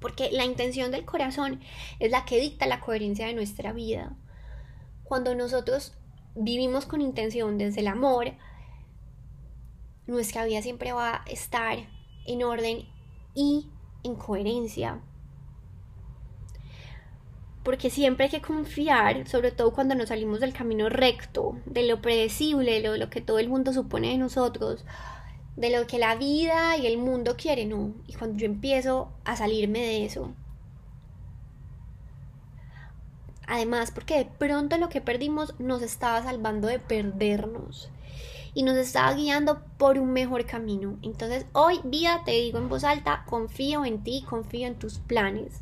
Porque 0.00 0.30
la 0.32 0.44
intención 0.44 0.90
del 0.90 1.04
corazón 1.04 1.60
es 2.00 2.10
la 2.10 2.24
que 2.24 2.40
dicta 2.40 2.66
la 2.66 2.80
coherencia 2.80 3.26
de 3.26 3.34
nuestra 3.34 3.72
vida. 3.72 4.16
Cuando 5.12 5.34
nosotros 5.34 5.92
vivimos 6.34 6.86
con 6.86 7.02
intención 7.02 7.58
desde 7.58 7.82
el 7.82 7.88
amor, 7.88 8.32
nuestra 10.06 10.46
vida 10.46 10.62
siempre 10.62 10.94
va 10.94 11.16
a 11.16 11.24
estar 11.26 11.76
en 12.24 12.42
orden 12.42 12.88
y 13.34 13.68
en 14.04 14.14
coherencia. 14.14 15.02
Porque 17.62 17.90
siempre 17.90 18.24
hay 18.24 18.30
que 18.30 18.40
confiar, 18.40 19.28
sobre 19.28 19.50
todo 19.50 19.74
cuando 19.74 19.94
nos 19.94 20.08
salimos 20.08 20.40
del 20.40 20.54
camino 20.54 20.88
recto, 20.88 21.58
de 21.66 21.86
lo 21.86 22.00
predecible, 22.00 22.80
de 22.80 22.96
lo, 22.96 23.10
que 23.10 23.20
todo 23.20 23.38
el 23.38 23.50
mundo 23.50 23.74
supone 23.74 24.08
de 24.08 24.16
nosotros, 24.16 24.86
de 25.56 25.78
lo 25.78 25.86
que 25.86 25.98
la 25.98 26.14
vida 26.14 26.78
y 26.78 26.86
el 26.86 26.96
mundo 26.96 27.36
quieren, 27.36 27.68
¿no? 27.68 27.92
Y 28.06 28.14
cuando 28.14 28.38
yo 28.38 28.46
empiezo 28.46 29.12
a 29.26 29.36
salirme 29.36 29.80
de 29.80 30.06
eso. 30.06 30.32
Además, 33.52 33.90
porque 33.90 34.16
de 34.16 34.24
pronto 34.24 34.78
lo 34.78 34.88
que 34.88 35.02
perdimos 35.02 35.54
nos 35.58 35.82
estaba 35.82 36.22
salvando 36.22 36.68
de 36.68 36.78
perdernos 36.78 37.90
y 38.54 38.62
nos 38.62 38.76
estaba 38.78 39.12
guiando 39.12 39.62
por 39.76 39.98
un 39.98 40.10
mejor 40.10 40.46
camino. 40.46 40.98
Entonces, 41.02 41.44
hoy 41.52 41.78
día 41.84 42.22
te 42.24 42.30
digo 42.30 42.56
en 42.56 42.70
voz 42.70 42.82
alta, 42.82 43.24
confío 43.26 43.84
en 43.84 44.02
ti, 44.02 44.24
confío 44.26 44.66
en 44.66 44.78
tus 44.78 45.00
planes. 45.00 45.60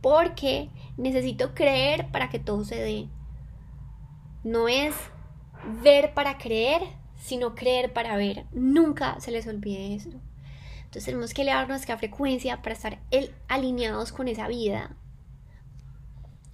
Porque 0.00 0.70
necesito 0.96 1.52
creer 1.52 2.12
para 2.12 2.30
que 2.30 2.38
todo 2.38 2.64
se 2.64 2.76
dé. 2.76 3.08
No 4.44 4.68
es 4.68 4.94
ver 5.82 6.14
para 6.14 6.38
creer, 6.38 6.82
sino 7.16 7.56
creer 7.56 7.92
para 7.92 8.16
ver. 8.16 8.46
Nunca 8.52 9.18
se 9.18 9.32
les 9.32 9.48
olvide 9.48 9.96
eso. 9.96 10.10
Entonces 10.84 11.06
tenemos 11.06 11.34
que 11.34 11.42
elevar 11.42 11.66
nuestra 11.66 11.98
frecuencia 11.98 12.62
para 12.62 12.76
estar 12.76 13.00
alineados 13.48 14.12
con 14.12 14.28
esa 14.28 14.46
vida. 14.46 14.96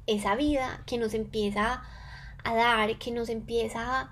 Esa 0.06 0.34
vida 0.36 0.82
que 0.86 0.98
nos 0.98 1.14
empieza 1.14 1.82
a 2.44 2.54
dar, 2.54 2.98
que 2.98 3.10
nos 3.10 3.28
empieza 3.28 4.10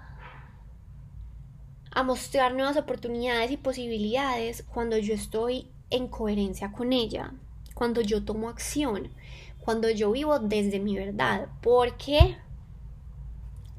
a 1.93 2.03
mostrar 2.03 2.55
nuevas 2.55 2.77
oportunidades 2.77 3.51
y 3.51 3.57
posibilidades 3.57 4.63
cuando 4.63 4.97
yo 4.97 5.15
estoy 5.15 5.69
en 5.91 6.07
coherencia 6.07 6.71
con 6.71 6.93
ella, 6.93 7.33
cuando 7.75 8.01
yo 8.01 8.25
tomo 8.25 8.49
acción, 8.49 9.11
cuando 9.59 9.91
yo 9.91 10.13
vivo 10.13 10.39
desde 10.39 10.79
mi 10.79 10.97
verdad, 10.97 11.49
porque 11.61 12.37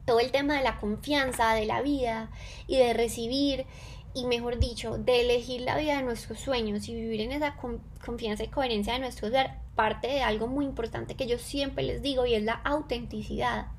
todo 0.06 0.20
el 0.20 0.32
tema 0.32 0.58
de 0.58 0.64
la 0.64 0.78
confianza, 0.78 1.54
de 1.54 1.66
la 1.66 1.82
vida 1.82 2.30
y 2.68 2.78
de 2.78 2.94
recibir 2.94 3.66
y 4.14 4.26
mejor 4.26 4.60
dicho, 4.60 4.98
de 4.98 5.22
elegir 5.22 5.62
la 5.62 5.78
vida 5.78 5.98
de 5.98 6.04
nuestros 6.04 6.40
sueños 6.40 6.90
y 6.90 6.96
vivir 6.96 7.22
en 7.22 7.32
esa 7.32 7.56
confianza 8.04 8.44
y 8.44 8.50
coherencia 8.50 8.94
de 8.94 9.00
nuestro 9.00 9.30
ser, 9.30 9.52
parte 9.82 10.10
de 10.10 10.22
algo 10.22 10.46
muy 10.46 10.66
importante 10.66 11.16
que 11.16 11.26
yo 11.26 11.40
siempre 11.40 11.84
les 11.84 12.04
digo 12.04 12.28
y 12.28 12.36
es 12.36 12.44
la 12.44 12.54
autenticidad. 12.54 13.70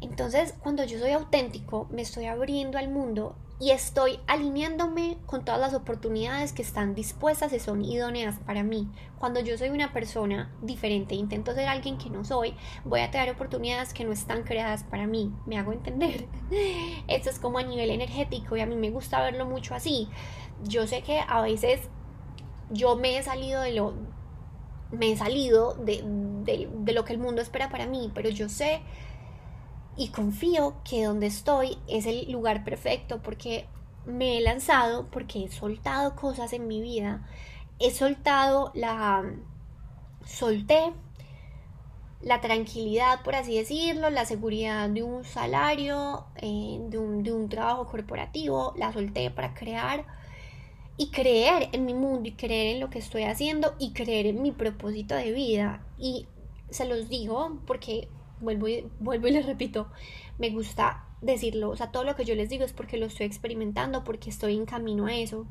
Entonces, 0.00 0.52
cuando 0.58 0.82
yo 0.82 0.98
soy 0.98 1.12
auténtico, 1.12 1.86
me 1.92 2.02
estoy 2.02 2.24
abriendo 2.24 2.76
al 2.76 2.88
mundo 2.88 3.36
y 3.60 3.70
estoy 3.70 4.18
alineándome 4.26 5.18
con 5.26 5.44
todas 5.44 5.60
las 5.60 5.74
oportunidades 5.74 6.52
que 6.52 6.62
están 6.62 6.96
dispuestas 6.96 7.52
y 7.52 7.60
son 7.60 7.84
idóneas 7.84 8.40
para 8.40 8.64
mí. 8.64 8.90
Cuando 9.20 9.38
yo 9.38 9.56
soy 9.56 9.68
una 9.68 9.92
persona 9.92 10.52
diferente, 10.60 11.14
intento 11.14 11.54
ser 11.54 11.68
alguien 11.68 11.96
que 11.96 12.10
no 12.10 12.24
soy, 12.24 12.56
voy 12.84 12.98
a 12.98 13.12
traer 13.12 13.30
oportunidades 13.30 13.94
que 13.94 14.04
no 14.04 14.10
están 14.10 14.42
creadas 14.42 14.82
para 14.82 15.06
mí. 15.06 15.32
Me 15.46 15.56
hago 15.56 15.72
entender. 15.72 16.26
Esto 17.06 17.30
es 17.30 17.38
como 17.38 17.58
a 17.58 17.62
nivel 17.62 17.90
energético 17.90 18.56
y 18.56 18.60
a 18.60 18.66
mí 18.66 18.74
me 18.74 18.90
gusta 18.90 19.22
verlo 19.22 19.46
mucho 19.46 19.76
así. 19.76 20.08
Yo 20.64 20.88
sé 20.88 21.02
que 21.02 21.20
a 21.20 21.40
veces 21.42 21.88
yo 22.74 22.96
me 22.96 23.18
he 23.18 23.22
salido 23.22 23.62
de 23.62 23.72
lo 23.72 23.94
me 24.90 25.10
he 25.10 25.16
salido 25.16 25.74
de, 25.74 26.04
de 26.04 26.92
lo 26.92 27.04
que 27.04 27.12
el 27.12 27.18
mundo 27.18 27.42
espera 27.42 27.68
para 27.68 27.86
mí, 27.86 28.12
pero 28.14 28.28
yo 28.28 28.48
sé 28.48 28.82
y 29.96 30.08
confío 30.08 30.76
que 30.84 31.04
donde 31.04 31.26
estoy 31.26 31.78
es 31.88 32.06
el 32.06 32.30
lugar 32.30 32.64
perfecto 32.64 33.22
porque 33.22 33.66
me 34.06 34.38
he 34.38 34.40
lanzado, 34.40 35.06
porque 35.10 35.44
he 35.44 35.48
soltado 35.48 36.14
cosas 36.16 36.52
en 36.52 36.66
mi 36.66 36.80
vida, 36.80 37.26
he 37.78 37.90
soltado 37.90 38.70
la... 38.74 39.24
solté 40.24 40.92
la 42.20 42.40
tranquilidad, 42.40 43.22
por 43.22 43.34
así 43.34 43.54
decirlo, 43.56 44.08
la 44.08 44.24
seguridad 44.24 44.88
de 44.88 45.02
un 45.02 45.24
salario, 45.24 46.24
eh, 46.36 46.78
de, 46.88 46.96
un, 46.98 47.22
de 47.22 47.32
un 47.32 47.50
trabajo 47.50 47.86
corporativo, 47.86 48.72
la 48.76 48.92
solté 48.94 49.30
para 49.30 49.52
crear 49.52 50.06
y 50.96 51.10
creer 51.10 51.70
en 51.72 51.84
mi 51.84 51.94
mundo 51.94 52.28
y 52.28 52.32
creer 52.32 52.74
en 52.74 52.80
lo 52.80 52.90
que 52.90 52.98
estoy 52.98 53.24
haciendo 53.24 53.74
y 53.78 53.92
creer 53.92 54.26
en 54.26 54.42
mi 54.42 54.52
propósito 54.52 55.14
de 55.14 55.32
vida. 55.32 55.84
Y 55.98 56.26
se 56.70 56.86
los 56.86 57.08
digo 57.08 57.58
porque 57.66 58.08
vuelvo 58.40 58.68
y, 58.68 58.86
vuelvo 59.00 59.26
y 59.28 59.32
les 59.32 59.46
repito, 59.46 59.88
me 60.38 60.50
gusta 60.50 61.04
decirlo, 61.20 61.70
o 61.70 61.76
sea, 61.76 61.90
todo 61.90 62.04
lo 62.04 62.14
que 62.14 62.24
yo 62.24 62.34
les 62.34 62.48
digo 62.48 62.64
es 62.64 62.72
porque 62.72 62.98
lo 62.98 63.06
estoy 63.06 63.26
experimentando, 63.26 64.04
porque 64.04 64.30
estoy 64.30 64.54
en 64.56 64.66
camino 64.66 65.06
a 65.06 65.14
eso. 65.14 65.46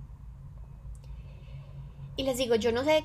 Y 2.15 2.23
les 2.23 2.37
digo, 2.37 2.53
yo 2.53 2.71
no 2.71 2.83
sé, 2.83 3.03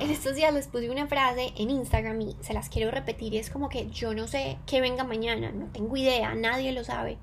en 0.00 0.10
estos 0.10 0.34
días 0.34 0.52
les 0.52 0.66
puse 0.66 0.88
una 0.88 1.06
frase 1.06 1.52
en 1.58 1.68
Instagram 1.68 2.18
y 2.22 2.36
se 2.40 2.54
las 2.54 2.70
quiero 2.70 2.90
repetir 2.90 3.34
y 3.34 3.36
es 3.36 3.50
como 3.50 3.68
que 3.68 3.90
yo 3.90 4.14
no 4.14 4.26
sé 4.26 4.56
qué 4.66 4.80
venga 4.80 5.04
mañana, 5.04 5.52
no 5.52 5.66
tengo 5.66 5.94
idea, 5.94 6.34
nadie 6.34 6.72
lo 6.72 6.82
sabe, 6.82 7.18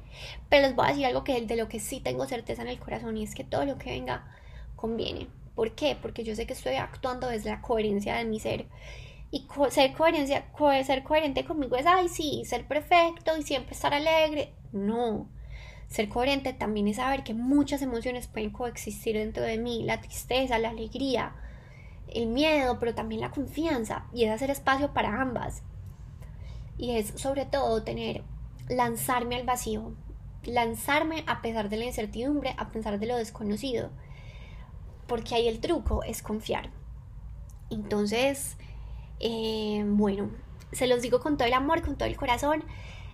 pero 0.47 0.67
les 0.67 0.75
voy 0.75 0.85
a 0.85 0.89
decir 0.89 1.07
algo 1.07 1.23
que 1.23 1.41
de 1.41 1.55
lo 1.55 1.67
que 1.67 1.79
sí 1.79 1.99
tengo 2.01 2.27
certeza 2.27 2.61
en 2.61 2.67
el 2.67 2.77
corazón 2.77 3.17
y 3.17 3.23
es 3.23 3.33
que 3.33 3.43
todo 3.43 3.65
lo 3.65 3.79
que 3.79 3.89
venga 3.89 4.31
conviene. 4.83 5.27
¿Por 5.55 5.71
qué? 5.71 5.97
Porque 6.01 6.25
yo 6.25 6.35
sé 6.35 6.45
que 6.45 6.51
estoy 6.51 6.73
actuando 6.73 7.27
desde 7.27 7.51
la 7.51 7.61
coherencia 7.61 8.15
de 8.15 8.25
mi 8.25 8.41
ser 8.41 8.65
y 9.33 9.47
ser, 9.71 9.93
coherencia, 9.93 10.45
ser 10.85 11.03
coherente 11.03 11.43
conmigo 11.43 11.75
es, 11.75 11.87
ay, 11.87 12.07
sí, 12.09 12.43
ser 12.45 12.67
perfecto 12.67 13.35
y 13.35 13.41
siempre 13.41 13.73
estar 13.73 13.91
alegre. 13.91 14.53
No. 14.71 15.27
Ser 15.87 16.07
coherente 16.07 16.53
también 16.53 16.87
es 16.87 16.97
saber 16.97 17.23
que 17.23 17.33
muchas 17.33 17.81
emociones 17.81 18.27
pueden 18.27 18.51
coexistir 18.51 19.15
dentro 19.15 19.41
de 19.41 19.57
mí. 19.57 19.81
La 19.85 20.01
tristeza, 20.01 20.59
la 20.59 20.69
alegría, 20.69 21.33
el 22.09 22.27
miedo, 22.27 22.77
pero 22.79 22.93
también 22.93 23.21
la 23.21 23.31
confianza. 23.31 24.05
Y 24.13 24.25
es 24.25 24.31
hacer 24.31 24.51
espacio 24.51 24.93
para 24.93 25.19
ambas. 25.19 25.63
Y 26.77 26.91
es 26.97 27.13
sobre 27.15 27.45
todo 27.45 27.83
tener, 27.83 28.23
lanzarme 28.69 29.35
al 29.35 29.47
vacío. 29.47 29.95
Lanzarme 30.43 31.23
a 31.25 31.41
pesar 31.41 31.69
de 31.69 31.77
la 31.77 31.85
incertidumbre, 31.85 32.53
a 32.57 32.69
pesar 32.69 32.99
de 32.99 33.07
lo 33.07 33.17
desconocido. 33.17 33.89
Porque 35.13 35.35
ahí 35.35 35.47
el 35.47 35.59
truco 35.59 36.01
es 36.01 36.23
confiar. 36.23 36.71
Entonces, 37.69 38.57
eh, 39.19 39.83
bueno, 39.85 40.31
se 40.71 40.87
los 40.87 41.03
digo 41.03 41.19
con 41.19 41.37
todo 41.37 41.47
el 41.47 41.53
amor, 41.53 41.83
con 41.83 41.99
todo 41.99 42.09
el 42.09 42.17
corazón. 42.17 42.63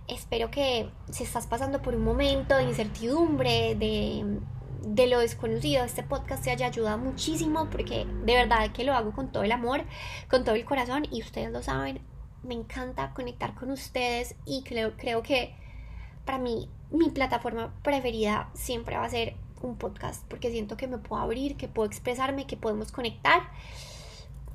Espero 0.08 0.50
que 0.50 0.88
si 1.10 1.24
estás 1.24 1.46
pasando 1.46 1.82
por 1.82 1.94
un 1.94 2.02
momento 2.02 2.56
de 2.56 2.62
incertidumbre, 2.62 3.74
de, 3.74 4.40
de 4.80 5.06
lo 5.08 5.18
desconocido, 5.18 5.84
este 5.84 6.02
podcast 6.02 6.42
te 6.42 6.50
haya 6.50 6.68
ayudado 6.68 6.96
muchísimo 6.96 7.68
porque 7.68 8.06
de 8.06 8.34
verdad 8.34 8.72
que 8.72 8.84
lo 8.84 8.94
hago 8.94 9.12
con 9.12 9.30
todo 9.30 9.42
el 9.42 9.52
amor, 9.52 9.84
con 10.30 10.42
todo 10.42 10.54
el 10.54 10.64
corazón 10.64 11.02
y 11.10 11.20
ustedes 11.20 11.52
lo 11.52 11.62
saben, 11.62 12.00
me 12.42 12.54
encanta 12.54 13.12
conectar 13.12 13.54
con 13.54 13.70
ustedes 13.70 14.36
y 14.46 14.62
creo, 14.62 14.96
creo 14.96 15.22
que 15.22 15.54
para 16.24 16.38
mí 16.38 16.70
mi 16.90 17.10
plataforma 17.10 17.74
preferida 17.82 18.48
siempre 18.54 18.96
va 18.96 19.04
a 19.04 19.10
ser 19.10 19.36
un 19.66 19.76
podcast 19.76 20.24
porque 20.28 20.50
siento 20.50 20.76
que 20.76 20.86
me 20.86 20.98
puedo 20.98 21.22
abrir, 21.22 21.56
que 21.56 21.68
puedo 21.68 21.88
expresarme, 21.88 22.46
que 22.46 22.56
podemos 22.56 22.92
conectar. 22.92 23.42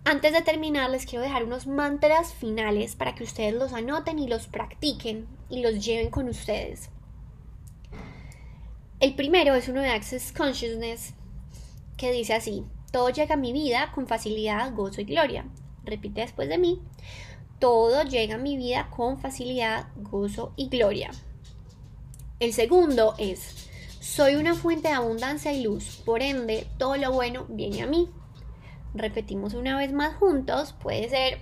Antes 0.04 0.34
de 0.34 0.42
terminar, 0.42 0.90
les 0.90 1.06
quiero 1.06 1.24
dejar 1.24 1.44
unos 1.44 1.66
mantras 1.66 2.34
finales 2.34 2.96
para 2.96 3.16
que 3.16 3.24
ustedes 3.24 3.54
los 3.54 3.74
anoten 3.74 4.20
y 4.20 4.28
los 4.28 4.48
practiquen 4.48 5.28
y 5.50 5.62
los 5.62 5.84
lleven 5.84 6.12
con 6.12 6.30
ustedes. 6.30 6.90
El 9.00 9.16
primero 9.16 9.56
es 9.56 9.68
uno 9.68 9.82
de 9.82 9.90
Access 9.90 10.32
Consciousness 10.32 11.16
que 11.98 12.12
dice 12.12 12.34
así, 12.34 12.66
todo 12.92 13.10
llega 13.10 13.36
a 13.36 13.38
mi 13.38 13.52
vida 13.52 13.92
con 13.94 14.08
facilidad, 14.08 14.74
gozo 14.74 15.02
y 15.02 15.06
gloria. 15.06 15.46
Repite 15.84 16.22
después 16.22 16.50
de 16.50 16.58
mí, 16.58 16.82
todo 17.60 18.04
llega 18.04 18.36
a 18.36 18.40
mi 18.40 18.58
vida 18.58 18.90
con 18.96 19.20
facilidad, 19.20 19.88
gozo 19.96 20.54
y 20.56 20.70
gloria. 20.70 21.12
El 22.40 22.54
segundo 22.54 23.16
es, 23.18 23.65
soy 24.06 24.36
una 24.36 24.54
fuente 24.54 24.90
de 24.90 24.94
abundancia 24.94 25.52
y 25.52 25.64
luz, 25.64 26.02
por 26.06 26.22
ende, 26.22 26.68
todo 26.78 26.96
lo 26.98 27.12
bueno 27.12 27.46
viene 27.50 27.82
a 27.82 27.88
mí 27.88 28.10
repetimos 28.96 29.54
una 29.54 29.78
vez 29.78 29.92
más 29.92 30.16
juntos, 30.16 30.74
puede 30.82 31.10
ser 31.10 31.40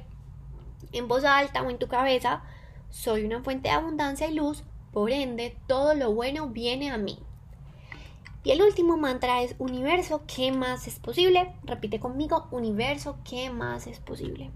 en 0.91 1.08
voz 1.08 1.23
alta 1.23 1.62
o 1.62 1.69
en 1.69 1.78
tu 1.78 1.88
cabeza, 1.88 2.43
soy 2.89 3.23
una 3.23 3.41
fuente 3.41 3.69
de 3.69 3.76
abundancia 3.76 4.28
y 4.28 4.34
luz, 4.34 4.63
por 4.91 5.12
ende 5.12 5.56
todo 5.67 5.93
lo 5.93 6.13
bueno 6.13 6.47
viene 6.47 6.91
a 6.91 6.97
mí. 6.97 7.17
Y 8.43 8.52
el 8.52 8.62
último 8.62 8.97
mantra 8.97 9.41
es 9.41 9.56
universo, 9.58 10.23
¿qué 10.28 10.52
más 10.52 10.88
es 10.88 10.99
posible? 10.99 11.54
Repite 11.63 11.99
conmigo, 11.99 12.47
universo, 12.52 13.17
¿qué 13.23 13.49
más 13.49 13.88
es 13.88 13.99
posible? 13.99 14.52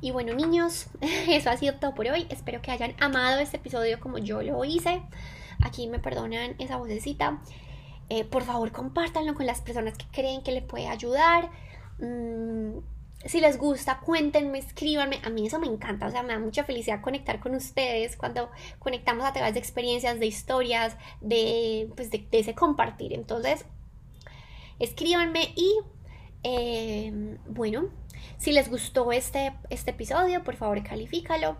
Y 0.00 0.12
bueno 0.12 0.34
niños, 0.34 0.86
eso 1.28 1.50
ha 1.50 1.56
sido 1.56 1.74
todo 1.74 1.94
por 1.94 2.06
hoy. 2.06 2.26
Espero 2.30 2.62
que 2.62 2.70
hayan 2.70 2.94
amado 3.00 3.40
este 3.40 3.56
episodio 3.56 3.98
como 3.98 4.18
yo 4.18 4.42
lo 4.42 4.64
hice. 4.64 5.02
Aquí 5.62 5.88
me 5.88 5.98
perdonan 5.98 6.54
esa 6.58 6.76
vocecita. 6.76 7.40
Eh, 8.08 8.24
por 8.24 8.44
favor, 8.44 8.70
compártanlo 8.72 9.34
con 9.34 9.46
las 9.46 9.60
personas 9.60 9.96
que 9.96 10.06
creen 10.12 10.42
que 10.42 10.52
le 10.52 10.62
puede 10.62 10.86
ayudar. 10.88 11.50
Mm, 11.98 12.78
si 13.24 13.40
les 13.40 13.58
gusta, 13.58 14.00
cuéntenme, 14.00 14.58
escríbanme. 14.58 15.20
A 15.24 15.30
mí 15.30 15.46
eso 15.46 15.58
me 15.58 15.66
encanta, 15.66 16.06
o 16.06 16.10
sea, 16.10 16.22
me 16.22 16.32
da 16.32 16.38
mucha 16.38 16.64
felicidad 16.64 17.00
conectar 17.00 17.40
con 17.40 17.54
ustedes 17.54 18.16
cuando 18.16 18.50
conectamos 18.78 19.24
a 19.24 19.32
través 19.32 19.54
de 19.54 19.60
experiencias, 19.60 20.20
de 20.20 20.26
historias, 20.26 20.96
de, 21.20 21.90
pues, 21.96 22.10
de, 22.10 22.26
ese 22.30 22.54
compartir. 22.54 23.12
Entonces, 23.12 23.64
escríbanme 24.78 25.52
y, 25.56 25.80
eh, 26.44 27.38
bueno, 27.48 27.88
si 28.38 28.52
les 28.52 28.70
gustó 28.70 29.10
este, 29.12 29.54
este 29.70 29.90
episodio, 29.90 30.44
por 30.44 30.56
favor, 30.56 30.82
califícalo. 30.82 31.56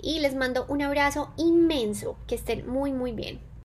Y 0.00 0.20
les 0.20 0.34
mando 0.34 0.64
un 0.68 0.82
abrazo 0.82 1.32
inmenso. 1.36 2.16
Que 2.26 2.36
estén 2.36 2.68
muy, 2.68 2.92
muy 2.92 3.12
bien. 3.12 3.47